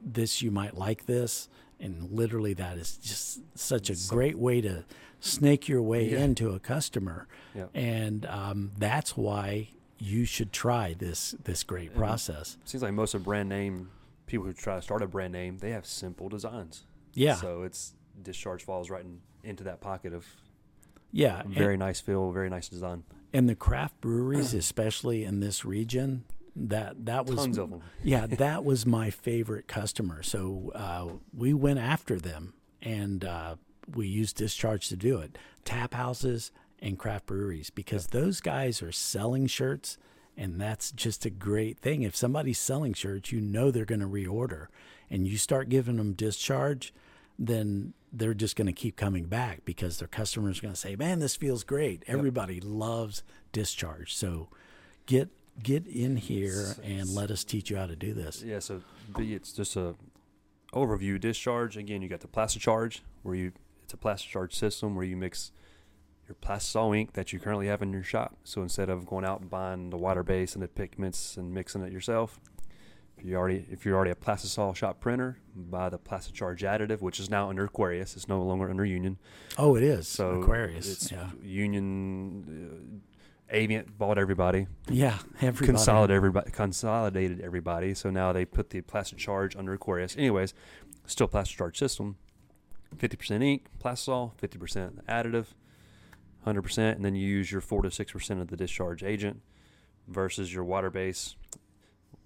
this 0.00 0.42
you 0.42 0.50
might 0.50 0.76
like 0.76 1.06
this." 1.06 1.48
And 1.80 2.10
literally, 2.12 2.54
that 2.54 2.78
is 2.78 2.96
just 2.98 3.40
such 3.58 3.90
a 3.90 3.96
So- 3.96 4.14
great 4.14 4.38
way 4.38 4.60
to 4.60 4.84
snake 5.20 5.68
your 5.68 5.82
way 5.82 6.10
Yeah. 6.10 6.20
into 6.24 6.50
a 6.50 6.60
customer, 6.60 7.26
yeah. 7.54 7.66
and 7.74 8.24
um, 8.26 8.72
that's 8.78 9.16
why 9.16 9.70
you 9.98 10.24
should 10.24 10.52
try 10.52 10.92
this 10.94 11.34
this 11.44 11.62
great 11.62 11.88
And- 11.90 11.96
process. 11.98 12.58
seems 12.64 12.82
like 12.82 12.92
most 12.94 13.14
of 13.14 13.24
brand 13.24 13.48
name 13.48 13.90
people 14.26 14.46
who 14.46 14.52
try 14.52 14.76
to 14.76 14.82
start 14.82 15.02
a 15.02 15.06
brand 15.06 15.32
name, 15.32 15.58
they 15.58 15.70
have 15.70 15.84
simple 15.86 16.28
designs. 16.28 16.84
Yeah, 17.14 17.34
So 17.36 17.62
it's 17.62 17.94
discharge 18.22 18.64
falls 18.64 18.90
right 18.90 19.04
in, 19.04 19.20
into 19.42 19.64
that 19.64 19.80
pocket 19.80 20.12
of 20.14 20.26
yeah, 21.14 21.40
and- 21.40 21.54
very 21.54 21.76
nice 21.76 22.00
feel, 22.00 22.30
very 22.32 22.50
nice 22.50 22.68
design. 22.68 23.04
and 23.32 23.48
the 23.48 23.54
craft 23.54 24.00
breweries, 24.00 24.52
especially 24.54 25.24
in 25.24 25.40
this 25.40 25.64
region, 25.64 26.24
that 26.56 27.06
that 27.06 27.26
was 27.26 27.36
Tons 27.40 27.58
of 27.58 27.70
them. 27.70 27.82
yeah, 28.02 28.26
that 28.26 28.64
was 28.64 28.84
my 28.86 29.10
favorite 29.10 29.66
customer. 29.66 30.22
So 30.22 30.70
uh, 30.74 31.08
we 31.36 31.52
went 31.54 31.78
after 31.80 32.18
them, 32.20 32.54
and 32.82 33.24
uh, 33.24 33.56
we 33.94 34.06
used 34.06 34.36
discharge 34.36 34.88
to 34.90 34.96
do 34.96 35.18
it. 35.18 35.36
Tap 35.64 35.94
houses 35.94 36.52
and 36.80 36.98
craft 36.98 37.26
breweries, 37.26 37.70
because 37.70 38.08
those 38.08 38.40
guys 38.40 38.82
are 38.82 38.92
selling 38.92 39.46
shirts, 39.48 39.96
and 40.36 40.60
that's 40.60 40.92
just 40.92 41.24
a 41.26 41.30
great 41.30 41.78
thing. 41.78 42.02
If 42.02 42.14
somebody's 42.14 42.58
selling 42.58 42.92
shirts, 42.94 43.32
you 43.32 43.40
know 43.40 43.70
they're 43.70 43.84
going 43.84 44.00
to 44.00 44.06
reorder, 44.06 44.66
and 45.10 45.26
you 45.26 45.38
start 45.38 45.68
giving 45.68 45.96
them 45.96 46.12
discharge, 46.12 46.92
then 47.38 47.94
they're 48.12 48.34
just 48.34 48.56
going 48.56 48.66
to 48.66 48.72
keep 48.72 48.96
coming 48.96 49.24
back 49.24 49.64
because 49.64 49.98
their 49.98 50.08
customers 50.08 50.58
are 50.58 50.62
going 50.62 50.74
to 50.74 50.80
say, 50.80 50.96
"Man, 50.96 51.18
this 51.18 51.36
feels 51.36 51.64
great." 51.64 52.02
Everybody 52.06 52.60
loves 52.60 53.22
discharge, 53.52 54.14
so 54.14 54.48
get 55.06 55.30
get 55.62 55.86
in 55.86 56.16
here 56.16 56.74
and 56.82 57.08
let 57.08 57.30
us 57.30 57.44
teach 57.44 57.70
you 57.70 57.76
how 57.76 57.86
to 57.86 57.96
do 57.96 58.12
this. 58.12 58.42
Yeah, 58.42 58.58
so 58.58 58.82
B, 59.16 59.34
it's 59.34 59.52
just 59.52 59.76
a 59.76 59.94
overview 60.72 61.20
discharge. 61.20 61.76
Again, 61.76 62.02
you 62.02 62.08
got 62.08 62.20
the 62.20 62.28
plastic 62.28 62.62
charge 62.62 63.02
where 63.22 63.34
you 63.34 63.52
it's 63.84 63.94
a 63.94 63.96
plastic 63.96 64.30
charge 64.30 64.54
system 64.54 64.94
where 64.94 65.04
you 65.04 65.16
mix 65.16 65.52
your 66.26 66.36
plastisol 66.36 66.96
ink 66.98 67.12
that 67.12 67.32
you 67.32 67.38
currently 67.38 67.66
have 67.66 67.82
in 67.82 67.92
your 67.92 68.02
shop. 68.02 68.36
So 68.44 68.62
instead 68.62 68.88
of 68.88 69.06
going 69.06 69.24
out 69.24 69.40
and 69.40 69.50
buying 69.50 69.90
the 69.90 69.98
water 69.98 70.22
base 70.22 70.54
and 70.54 70.62
the 70.62 70.68
pigments 70.68 71.36
and 71.36 71.52
mixing 71.52 71.82
it 71.82 71.92
yourself, 71.92 72.40
if 73.16 73.24
you 73.24 73.36
already 73.36 73.66
if 73.70 73.84
you're 73.84 73.96
already 73.96 74.10
a 74.10 74.14
plastisol 74.14 74.74
shop 74.74 75.00
printer, 75.00 75.38
buy 75.54 75.88
the 75.88 75.98
plastic 75.98 76.34
charge 76.34 76.62
additive, 76.62 77.00
which 77.00 77.18
is 77.20 77.30
now 77.30 77.48
under 77.48 77.64
Aquarius. 77.64 78.16
It's 78.16 78.28
no 78.28 78.42
longer 78.42 78.68
under 78.70 78.84
Union. 78.84 79.18
Oh, 79.58 79.76
it 79.76 79.82
is 79.82 80.08
So 80.08 80.40
Aquarius. 80.42 80.90
It's 80.90 81.10
yeah, 81.12 81.30
Union. 81.42 83.00
Uh, 83.02 83.54
Avient 83.54 83.96
bought 83.98 84.16
everybody. 84.18 84.66
yeah. 84.88 85.18
Everybody. 85.36 85.66
consolidated 85.66 86.16
everybody 86.16 86.50
consolidated 86.50 87.40
everybody 87.42 87.92
so 87.94 88.08
now 88.10 88.32
they 88.32 88.44
put 88.46 88.70
the 88.70 88.80
plastic 88.80 89.18
charge 89.18 89.54
under 89.54 89.74
aquarius 89.74 90.16
anyways 90.16 90.54
still 91.06 91.28
plastic 91.28 91.58
charge 91.58 91.78
system 91.78 92.16
50% 92.96 93.42
ink 93.44 93.66
plastisol 93.78 94.32
50% 94.40 95.04
additive 95.04 95.48
100% 96.46 96.78
and 96.96 97.04
then 97.04 97.14
you 97.14 97.28
use 97.28 97.52
your 97.52 97.60
4 97.60 97.82
to 97.82 97.88
6% 97.90 98.40
of 98.40 98.48
the 98.48 98.56
discharge 98.56 99.04
agent 99.04 99.42
versus 100.08 100.52
your 100.52 100.64
water 100.64 100.90
base 100.90 101.36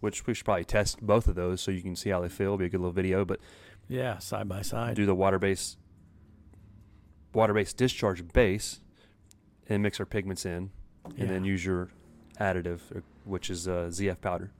which 0.00 0.26
we 0.26 0.34
should 0.34 0.44
probably 0.44 0.64
test 0.64 1.00
both 1.00 1.26
of 1.28 1.34
those 1.34 1.60
so 1.60 1.70
you 1.70 1.82
can 1.82 1.96
see 1.96 2.10
how 2.10 2.20
they 2.20 2.28
feel 2.28 2.46
It'll 2.48 2.58
be 2.58 2.66
a 2.66 2.68
good 2.68 2.80
little 2.80 2.92
video 2.92 3.24
but 3.24 3.40
Yeah, 3.88 4.18
side 4.18 4.48
by 4.48 4.62
side. 4.62 4.94
do 4.96 5.06
the 5.06 5.14
water 5.14 5.38
base 5.38 5.76
water 7.34 7.54
base 7.54 7.72
discharge 7.72 8.26
base 8.32 8.80
and 9.68 9.82
mix 9.82 10.00
our 10.00 10.06
pigments 10.06 10.44
in 10.46 10.70
and 11.16 11.28
then 11.30 11.44
use 11.44 11.64
your 11.64 11.88
additive 12.40 12.80
uh, 12.96 13.00
which 13.24 13.50
is 13.50 13.66
uh, 13.68 13.88
zf 13.90 14.20
powder 14.20 14.50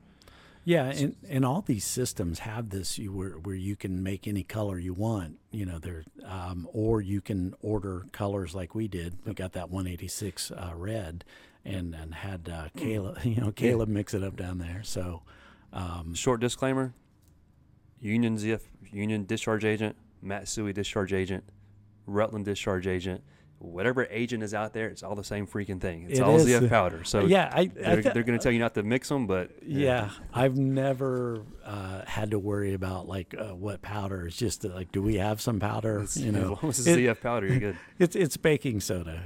Yeah, 0.65 0.85
and, 0.87 1.17
and 1.29 1.45
all 1.47 1.63
these 1.63 1.85
systems 1.85 2.41
have 2.41 2.69
this 2.71 2.99
you, 2.99 3.11
where 3.13 3.31
where 3.39 3.55
you 3.55 3.75
can 3.77 4.03
make 4.03 4.27
any 4.29 4.43
color 4.45 4.79
you 4.79 4.93
want. 4.93 5.39
You 5.51 5.65
know, 5.65 5.79
there, 5.79 6.05
um, 6.27 6.69
or 6.73 7.01
you 7.01 7.21
can 7.23 7.55
order 7.63 8.05
colors 8.13 8.55
like 8.55 8.75
we 8.75 8.87
did. 8.89 9.17
We 9.25 9.33
got 9.33 9.53
that 9.53 9.71
186 9.71 10.51
uh, 10.51 10.73
red, 10.75 11.25
and 11.65 11.95
and 11.95 12.15
had 12.15 12.49
uh, 12.49 12.69
Caleb, 12.77 13.19
you 13.25 13.37
know, 13.37 13.51
Caleb 13.53 13.89
mix 13.89 14.15
it 14.15 14.23
up 14.23 14.37
down 14.37 14.59
there. 14.59 14.83
So, 14.83 15.23
um, 15.73 16.15
Short 16.15 16.41
disclaimer: 16.41 16.95
Union 18.01 18.37
ZF 18.37 18.61
Union 18.91 19.25
discharge 19.25 19.65
agent, 19.65 19.97
Matsui 20.23 20.73
discharge 20.73 21.13
agent, 21.13 21.45
Rutland 22.07 22.45
discharge 22.47 22.87
agent, 22.87 23.23
whatever 23.59 24.07
agent 24.11 24.43
is 24.43 24.55
out 24.55 24.73
there, 24.73 24.87
it's 24.89 25.03
all 25.03 25.15
the 25.17 25.25
same 25.25 25.47
freaking 25.47 25.81
thing. 25.81 26.07
It's 26.09 26.21
It 26.21 26.23
all 26.23 26.37
is. 26.37 26.47
ZF 26.47 26.69
powder. 26.71 27.03
So 27.05 27.27
yeah, 27.27 27.51
I, 27.53 27.61
I 27.61 27.67
they're, 27.67 28.03
th- 28.03 28.15
they're 28.15 28.23
going 28.23 28.39
to 28.39 28.43
tell 28.43 28.53
you 28.53 28.61
not 28.61 28.75
to 28.75 28.83
mix 28.83 29.09
them, 29.09 29.27
but 29.27 29.51
Yeah, 29.63 30.11
I've 30.33 30.57
never 30.57 31.43
uh, 31.65 32.03
had 32.07 32.31
to 32.31 32.39
worry 32.39 32.73
about 32.75 33.09
like 33.09 33.35
uh, 33.37 33.55
what 33.55 33.83
powder. 33.83 34.27
It's 34.29 34.37
just 34.37 34.65
uh, 34.65 34.69
like, 34.69 34.93
do 34.93 35.03
we 35.03 35.17
have 35.17 35.41
some 35.41 35.59
powder? 35.61 35.97
It's- 35.97 36.17
You 36.17 36.33
know, 36.33 36.53
as 36.57 36.63
long 36.63 36.71
as 36.71 36.79
it's 36.79 36.87
It- 36.89 36.99
ZF 37.01 37.21
powder, 37.21 37.47
you're 37.49 37.59
good. 37.61 37.77
it's 37.99 38.15
it's 38.17 38.37
baking 38.37 38.81
soda. 38.81 39.21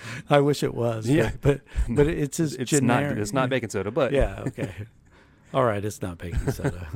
I 0.30 0.40
wish 0.40 0.62
it 0.62 0.74
was. 0.74 1.08
Yeah. 1.08 1.30
but 1.40 1.60
but, 1.88 1.94
but 1.96 2.06
it's 2.06 2.40
as 2.40 2.54
It's 2.54 2.70
generic. 2.70 3.10
not. 3.16 3.18
It's 3.22 3.32
not 3.32 3.48
baking 3.50 3.70
soda, 3.70 3.90
but 3.90 4.12
Yeah. 4.12 4.42
Okay. 4.46 4.72
All 5.54 5.64
right, 5.64 5.84
it's 5.84 6.02
not 6.02 6.18
baking 6.18 6.50
soda. 6.52 6.86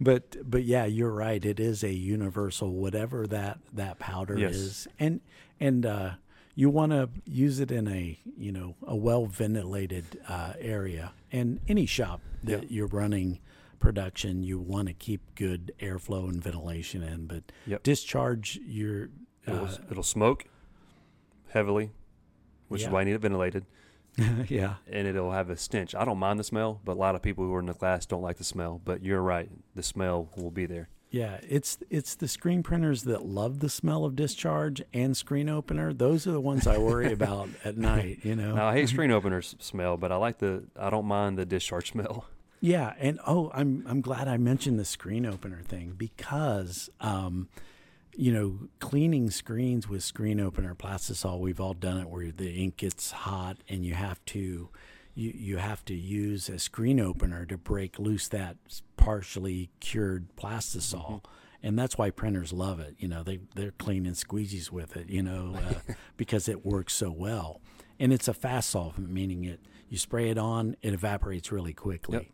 but 0.00 0.36
but 0.48 0.64
yeah, 0.64 0.84
you're 0.84 1.12
right. 1.12 1.44
It 1.44 1.58
is 1.60 1.82
a 1.82 1.92
universal 1.92 2.72
whatever 2.72 3.26
that 3.28 3.58
that 3.72 3.98
powder 3.98 4.38
Yes. 4.38 4.54
is, 4.56 4.88
and 4.98 5.20
and 5.60 5.86
uh, 5.86 6.10
you 6.54 6.68
want 6.68 6.92
to 6.92 7.08
use 7.24 7.60
it 7.60 7.70
in 7.72 7.88
a 7.88 8.18
you 8.36 8.52
know 8.52 8.76
a 8.86 8.94
well 8.96 9.26
ventilated 9.26 10.04
uh, 10.28 10.52
area. 10.60 11.12
And 11.30 11.60
any 11.66 11.86
shop 11.86 12.20
that 12.44 12.64
Yeah. 12.64 12.68
you're 12.68 12.86
running 12.88 13.38
production, 13.78 14.42
you 14.44 14.60
want 14.60 14.86
to 14.88 14.94
keep 14.94 15.20
good 15.34 15.72
airflow 15.80 16.28
and 16.28 16.42
ventilation 16.42 17.02
in. 17.02 17.26
But 17.26 17.44
Yep. 17.66 17.82
discharge 17.82 18.60
your 18.66 19.08
It'll, 19.46 19.64
uh, 19.64 19.76
it'll 19.90 20.02
smoke 20.04 20.44
heavily, 21.48 21.90
which 22.72 22.82
Yeah. 22.82 22.88
is 22.88 22.92
why 22.92 23.02
I 23.02 23.04
need 23.04 23.12
it 23.14 23.20
ventilated, 23.20 23.64
yeah 24.48 24.74
and 24.90 25.06
it'll 25.06 25.32
have 25.32 25.48
a 25.50 25.56
stench. 25.56 25.94
I 25.94 26.04
don't 26.04 26.18
mind 26.18 26.38
the 26.38 26.44
smell, 26.44 26.80
but 26.84 26.92
a 26.92 27.00
lot 27.00 27.14
of 27.14 27.22
people 27.22 27.44
who 27.44 27.54
are 27.54 27.60
in 27.60 27.66
the 27.66 27.74
class 27.74 28.04
don't 28.06 28.22
like 28.22 28.36
the 28.38 28.44
smell. 28.44 28.80
But 28.84 29.02
you're 29.02 29.22
right, 29.22 29.50
the 29.74 29.82
smell 29.82 30.28
will 30.36 30.50
be 30.50 30.66
there. 30.66 30.88
Yeah, 31.10 31.40
it's 31.46 31.78
it's 31.90 32.14
the 32.14 32.26
screen 32.28 32.62
printers 32.62 33.02
that 33.02 33.24
love 33.26 33.60
the 33.60 33.68
smell 33.68 34.04
of 34.06 34.16
discharge 34.16 34.82
and 34.94 35.14
screen 35.16 35.48
opener. 35.50 35.92
Those 35.92 36.26
are 36.26 36.32
the 36.32 36.40
ones 36.40 36.66
I 36.66 36.78
worry 36.78 37.12
about 37.18 37.50
at 37.64 37.76
night. 37.76 38.20
You 38.22 38.34
know. 38.34 38.54
Now 38.54 38.66
I 38.68 38.72
hate 38.74 38.88
screen 38.88 39.10
opener 39.18 39.42
smell, 39.42 39.96
but 39.98 40.10
I 40.10 40.16
like 40.16 40.38
the. 40.38 40.64
I 40.78 40.88
don't 40.90 41.04
mind 41.06 41.36
the 41.38 41.44
discharge 41.44 41.90
smell. 41.92 42.24
Yeah, 42.60 42.94
and 42.98 43.18
oh, 43.26 43.50
I'm 43.52 43.84
I'm 43.86 44.00
glad 44.00 44.26
I 44.28 44.36
mentioned 44.38 44.78
the 44.78 44.84
screen 44.86 45.26
opener 45.26 45.60
thing 45.62 45.94
because, 45.98 46.88
um, 47.00 47.48
you 48.14 48.32
know, 48.32 48.68
cleaning 48.78 49.30
screens 49.30 49.88
with 49.88 50.02
screen 50.02 50.40
opener 50.40 50.74
plastisol, 50.74 51.40
we've 51.40 51.60
all 51.60 51.74
done 51.74 51.98
it 51.98 52.08
where 52.08 52.30
the 52.30 52.50
ink 52.50 52.76
gets 52.78 53.10
hot 53.10 53.58
and 53.68 53.84
you 53.84 53.94
have 53.94 54.24
to. 54.26 54.68
You, 55.14 55.30
you 55.34 55.56
have 55.58 55.84
to 55.84 55.94
use 55.94 56.48
a 56.48 56.58
screen 56.58 56.98
opener 56.98 57.44
to 57.44 57.58
break 57.58 57.98
loose 57.98 58.28
that 58.28 58.56
partially 58.96 59.68
cured 59.78 60.34
plastisol. 60.36 61.22
And 61.62 61.78
that's 61.78 61.98
why 61.98 62.08
printers 62.08 62.50
love 62.50 62.80
it. 62.80 62.94
You 62.98 63.08
know, 63.08 63.22
they, 63.22 63.40
they're 63.54 63.72
cleaning 63.72 64.14
squeegees 64.14 64.70
with 64.70 64.96
it, 64.96 65.10
you 65.10 65.22
know, 65.22 65.54
uh, 65.54 65.92
because 66.16 66.48
it 66.48 66.64
works 66.64 66.94
so 66.94 67.10
well. 67.10 67.60
And 68.00 68.10
it's 68.10 68.26
a 68.26 68.32
fast 68.32 68.70
solvent, 68.70 69.10
meaning 69.10 69.44
it 69.44 69.60
you 69.92 69.98
spray 69.98 70.30
it 70.30 70.38
on, 70.38 70.74
it 70.80 70.94
evaporates 70.94 71.52
really 71.52 71.74
quickly. 71.74 72.32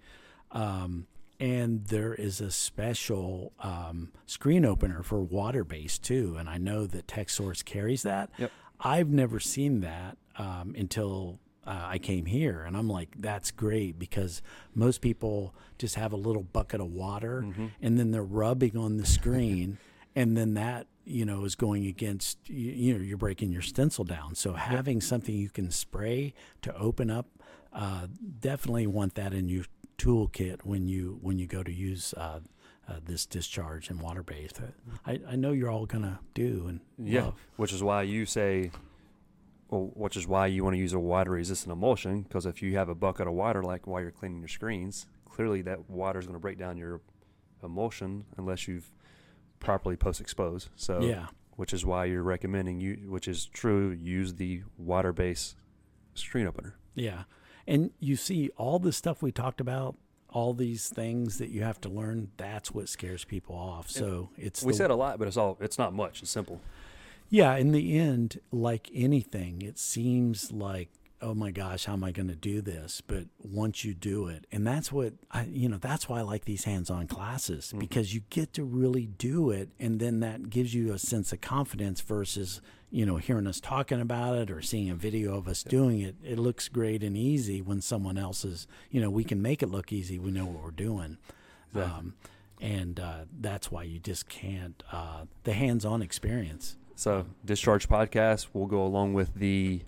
Um, 0.53 1.09
and 1.40 1.87
there 1.87 2.14
is 2.14 2.40
a 2.40 2.51
special 2.51 3.53
um, 3.61 4.11
screen 4.27 4.64
opener 4.64 5.03
for 5.03 5.20
water 5.20 5.64
based 5.64 6.03
too. 6.03 6.37
And 6.38 6.48
I 6.48 6.59
know 6.59 6.87
that 6.87 7.07
TechSource 7.07 7.64
carries 7.64 8.03
that. 8.03 8.31
Yep. 8.38 8.51
I've 8.81 9.09
never 9.09 9.38
seen 9.38 9.81
that 9.81 10.16
um, 10.37 10.74
until 10.77 11.38
uh, 11.66 11.87
I 11.87 11.98
came 11.98 12.27
here. 12.27 12.62
And 12.62 12.77
I'm 12.77 12.88
like, 12.88 13.14
that's 13.18 13.51
great 13.51 13.98
because 13.98 14.42
most 14.74 15.01
people 15.01 15.55
just 15.79 15.94
have 15.94 16.12
a 16.12 16.16
little 16.16 16.42
bucket 16.42 16.81
of 16.81 16.88
water 16.88 17.44
and 17.81 17.98
then 17.98 18.11
they're 18.11 18.22
rubbing 18.22 18.77
on 18.77 18.96
the 18.96 19.07
screen. 19.07 19.79
and 20.16 20.37
then 20.37 20.55
that, 20.55 20.87
you 21.05 21.24
know, 21.24 21.44
is 21.44 21.55
going 21.55 21.87
against, 21.87 22.38
you, 22.48 22.72
you 22.72 22.94
know, 22.94 23.01
you're 23.05 23.18
breaking 23.18 23.53
your 23.53 23.62
stencil 23.62 24.05
down. 24.05 24.35
So 24.35 24.55
having 24.55 25.01
something 25.01 25.35
you 25.35 25.51
can 25.51 25.70
spray 25.70 26.35
to 26.62 26.77
open 26.77 27.11
up, 27.11 27.27
uh, 27.72 28.07
definitely 28.40 28.87
want 28.87 29.14
that 29.14 29.33
in 29.33 29.48
your 29.48 29.64
toolkit 29.99 30.61
when 30.65 30.87
you 30.89 31.19
when 31.21 31.39
you 31.39 31.47
go 31.47 31.63
to 31.63 31.73
use 31.73 32.15
uh, 32.17 32.41
uh, 32.89 32.93
this 33.05 33.27
discharge 33.27 33.91
and 33.91 34.01
water 34.01 34.23
based. 34.23 34.61
I, 35.07 35.21
I 35.29 35.37
know 35.37 35.53
you're 35.53 35.71
all 35.71 35.87
gonna 35.87 36.21
do 36.35 36.67
and 36.69 36.81
Yeah, 36.99 37.25
love. 37.27 37.35
which 37.57 37.73
is 37.73 37.83
why 37.83 38.03
you 38.03 38.25
say, 38.25 38.71
well, 39.69 39.91
which 39.95 40.17
is 40.17 40.27
why 40.27 40.47
you 40.47 40.65
want 40.65 40.75
to 40.75 40.79
use 40.81 40.95
a 40.95 40.99
water 40.99 41.33
resistant 41.33 41.73
emulsion 41.73 42.23
because 42.23 42.47
if 42.47 42.63
you 42.63 42.77
have 42.77 42.89
a 42.89 42.95
bucket 42.95 43.27
of 43.27 43.35
water 43.35 43.63
like 43.63 43.87
while 43.87 44.01
you're 44.01 44.11
cleaning 44.11 44.39
your 44.41 44.49
screens, 44.49 45.07
clearly 45.29 45.61
that 45.63 45.91
water 45.91 46.19
is 46.19 46.27
going 46.27 46.35
to 46.37 46.41
break 46.41 46.59
down 46.59 46.77
your 46.79 47.01
emulsion 47.63 48.25
unless 48.39 48.67
you've 48.69 48.91
properly 49.61 49.97
post 49.97 50.21
exposed. 50.21 50.69
So 50.77 51.01
Yeah. 51.03 51.27
which 51.57 51.73
is 51.75 51.85
why 51.85 52.05
you're 52.07 52.23
recommending 52.23 52.81
you, 52.81 52.95
which 53.11 53.27
is 53.29 53.45
true, 53.47 53.91
use 53.91 54.35
the 54.35 54.63
water 54.79 55.13
based 55.13 55.57
screen 56.15 56.47
opener. 56.47 56.77
Yeah. 56.95 57.25
And 57.69 57.91
you 58.01 58.17
see 58.17 58.51
all 58.57 58.79
the 58.79 58.93
stuff 58.93 59.23
we 59.23 59.31
talked 59.31 59.61
about, 59.61 59.95
all 60.31 60.55
these 60.55 60.89
things 60.89 61.37
that 61.39 61.51
you 61.51 61.63
have 61.63 61.81
to 61.83 61.89
learn, 61.91 62.31
that's 62.39 62.73
what 62.73 62.89
scares 62.89 63.25
people 63.25 63.55
off. 63.55 63.91
So 63.91 64.31
it's 64.39 64.63
We 64.63 64.73
the- 64.73 64.79
said 64.79 64.91
a 64.91 64.95
lot, 64.97 65.19
but 65.19 65.29
it's 65.29 65.37
all 65.37 65.59
it's 65.61 65.77
not 65.79 65.93
much. 65.93 66.23
It's 66.23 66.31
simple. 66.31 66.61
Yeah, 67.31 67.55
in 67.57 67.73
the 67.73 67.99
end, 67.99 68.41
like 68.51 68.91
anything, 68.95 69.61
it 69.61 69.79
seems 69.79 70.51
like, 70.51 70.89
oh 71.21 71.35
my 71.35 71.51
gosh, 71.51 71.85
how 71.87 71.95
am 71.95 72.05
I 72.05 72.13
going 72.13 72.29
to 72.29 72.37
do 72.37 72.61
this? 72.61 73.01
But 73.07 73.25
once 73.39 73.85
you 73.85 73.95
do 73.95 74.29
it, 74.29 74.47
and 74.53 74.67
that's 74.67 74.93
what 74.93 75.15
I, 75.31 75.45
you 75.45 75.69
know, 75.69 75.79
that's 75.79 76.09
why 76.09 76.19
I 76.19 76.23
like 76.23 76.45
these 76.45 76.65
hands 76.65 76.91
on 76.91 77.07
classes 77.07 77.75
because 77.77 78.15
you 78.15 78.23
get 78.31 78.53
to 78.55 78.65
really 78.65 79.07
do 79.07 79.51
it. 79.51 79.71
And 79.79 80.01
then 80.01 80.21
that 80.21 80.51
gives 80.51 80.75
you 80.75 80.93
a 80.93 80.99
sense 80.99 81.33
of 81.33 81.41
confidence 81.41 82.01
versus, 82.01 82.61
you 82.91 83.05
know, 83.05 83.17
hearing 83.17 83.47
us 83.47 83.61
talking 83.61 84.01
about 84.01 84.37
it 84.37 84.51
or 84.51 84.63
seeing 84.63 84.91
a 84.91 84.95
video 84.95 85.37
of 85.37 85.49
us 85.49 85.63
doing 85.63 86.01
it. 86.01 86.17
It 86.23 86.39
looks 86.39 86.69
great 86.69 87.03
and 87.03 87.17
easy 87.17 87.61
when 87.61 87.81
someone 87.81 88.19
else 88.19 88.45
is, 88.45 88.67
you 88.91 89.01
know, 89.01 89.11
we 89.11 89.25
can 89.25 89.43
make 89.43 89.63
it 89.63 89.71
look 89.71 89.93
easy. 89.93 90.19
We 90.19 90.31
know 90.31 90.47
what 90.47 90.63
we're 90.63 90.71
doing. 90.71 91.19
Exactly. 91.75 91.99
Um, 91.99 92.15
and 92.61 92.99
uh, 92.99 93.21
that's 93.41 93.71
why 93.71 93.85
you 93.85 93.99
just 93.99 94.29
can't, 94.29 94.83
uh, 94.93 95.25
the 95.45 95.53
hands 95.53 95.85
on 95.85 96.03
experience. 96.03 96.77
So 96.97 97.27
discharge 97.45 97.89
podcast 97.89 98.49
will 98.53 98.67
go 98.67 98.83
along 98.83 99.15
with 99.15 99.35
the 99.35 99.83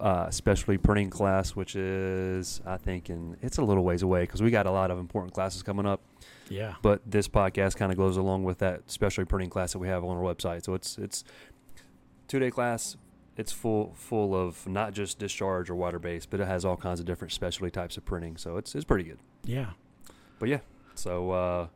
uh, 0.00 0.30
specialty 0.30 0.78
printing 0.78 1.10
class, 1.10 1.50
which 1.50 1.76
is 1.76 2.60
I 2.66 2.76
think 2.76 3.08
and 3.08 3.36
it's 3.42 3.58
a 3.58 3.62
little 3.62 3.84
ways 3.84 4.02
away 4.02 4.22
because 4.22 4.42
we 4.42 4.50
got 4.50 4.66
a 4.66 4.70
lot 4.70 4.90
of 4.90 4.98
important 4.98 5.34
classes 5.34 5.62
coming 5.62 5.86
up. 5.86 6.00
Yeah. 6.48 6.74
But 6.82 7.02
this 7.06 7.28
podcast 7.28 7.76
kind 7.76 7.92
of 7.92 7.98
goes 7.98 8.16
along 8.16 8.44
with 8.44 8.58
that 8.58 8.90
specialty 8.90 9.28
printing 9.28 9.50
class 9.50 9.72
that 9.72 9.78
we 9.78 9.88
have 9.88 10.04
on 10.04 10.16
our 10.16 10.22
website. 10.22 10.64
So 10.64 10.74
it's 10.74 10.98
it's 10.98 11.24
two 12.28 12.38
day 12.38 12.50
class. 12.50 12.96
It's 13.36 13.52
full 13.52 13.94
full 13.94 14.34
of 14.34 14.66
not 14.66 14.92
just 14.92 15.18
discharge 15.18 15.70
or 15.70 15.74
water 15.74 15.98
based, 15.98 16.30
but 16.30 16.40
it 16.40 16.46
has 16.46 16.64
all 16.64 16.76
kinds 16.76 17.00
of 17.00 17.06
different 17.06 17.32
specialty 17.32 17.70
types 17.70 17.96
of 17.96 18.04
printing. 18.04 18.36
So 18.36 18.56
it's 18.56 18.74
it's 18.74 18.84
pretty 18.84 19.04
good. 19.04 19.18
Yeah. 19.44 19.70
But 20.38 20.48
yeah, 20.48 20.58
so 20.96 21.30
uh, 21.30 21.66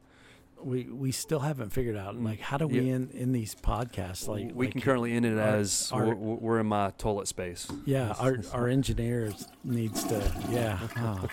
We 0.62 0.85
we 0.85 1.12
still 1.12 1.40
haven't 1.40 1.71
figured 1.71 1.97
out 1.97 2.16
like 2.21 2.40
how 2.40 2.57
do 2.57 2.66
we 2.66 2.88
in 2.90 3.11
in 3.11 3.33
these 3.33 3.55
podcasts 3.55 4.27
like 4.27 4.51
we 4.55 4.66
like, 4.66 4.73
can 4.73 4.81
currently 4.81 5.12
end 5.12 5.25
it 5.27 5.38
our- 5.38 5.57
as 5.57 5.90
our- 5.92 6.07
we're, 6.14 6.35
we're 6.37 6.61
in 6.61 6.66
my 6.66 6.90
toilet 6.99 7.29
space. 7.29 7.69
yeah 7.85 8.14
our 8.19 8.38
our 8.53 8.66
engineers 8.69 9.47
needs 9.64 10.03
to 10.05 10.33
yeah 10.51 10.79
huh. 10.97 11.27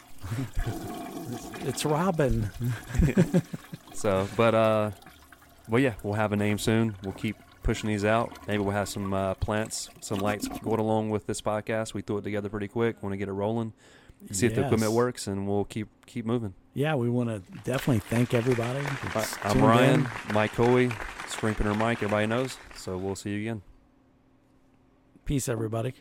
it's 1.62 1.86
Robin 1.86 2.50
So, 3.94 4.28
but 4.36 4.56
uh, 4.56 4.92
well, 5.70 5.80
yeah, 5.82 5.94
we'll 6.04 6.16
have 6.16 6.32
a 6.32 6.36
name 6.36 6.58
soon. 6.58 6.96
We'll 7.04 7.14
keep 7.14 7.38
pushing 7.62 7.88
these 7.90 8.04
out. 8.04 8.36
Maybe 8.48 8.62
we'll 8.64 8.72
have 8.74 8.90
some 8.90 9.14
uh, 9.14 9.36
plants, 9.36 9.90
some 10.02 10.18
lights 10.20 10.48
going 10.48 10.80
along 10.80 11.12
with 11.12 11.28
this 11.28 11.42
podcast. 11.42 11.94
We 11.94 12.02
threw 12.02 12.18
it 12.18 12.24
together 12.24 12.50
pretty 12.50 12.68
quick. 12.68 13.02
Want 13.04 13.14
to 13.14 13.18
get 13.18 13.28
it 13.30 13.34
rolling, 13.34 13.72
see 14.32 14.46
if 14.46 14.56
the 14.56 14.66
equipment 14.66 14.92
works, 14.94 15.28
and 15.28 15.48
we'll 15.48 15.66
keep 15.66 15.88
keep 16.06 16.26
moving. 16.26 16.54
yeah 16.74 16.96
we 16.96 17.10
want 17.10 17.30
to 17.30 17.40
definitely 17.64 18.00
thank 18.00 18.34
everybody 18.34 18.86
I'm 19.44 19.62
Ryan, 19.62 20.02
in. 20.02 20.34
Mike 20.34 20.52
Hoey, 20.52 20.90
Springpinner 21.28 21.78
Mike. 21.78 21.98
Everybody 21.98 22.28
knows. 22.28 22.58
So 22.76 22.98
we'll 22.98 23.16
see 23.16 23.32
you 23.32 23.40
again. 23.42 23.62
peace 25.26 25.48
everybody 25.48 25.94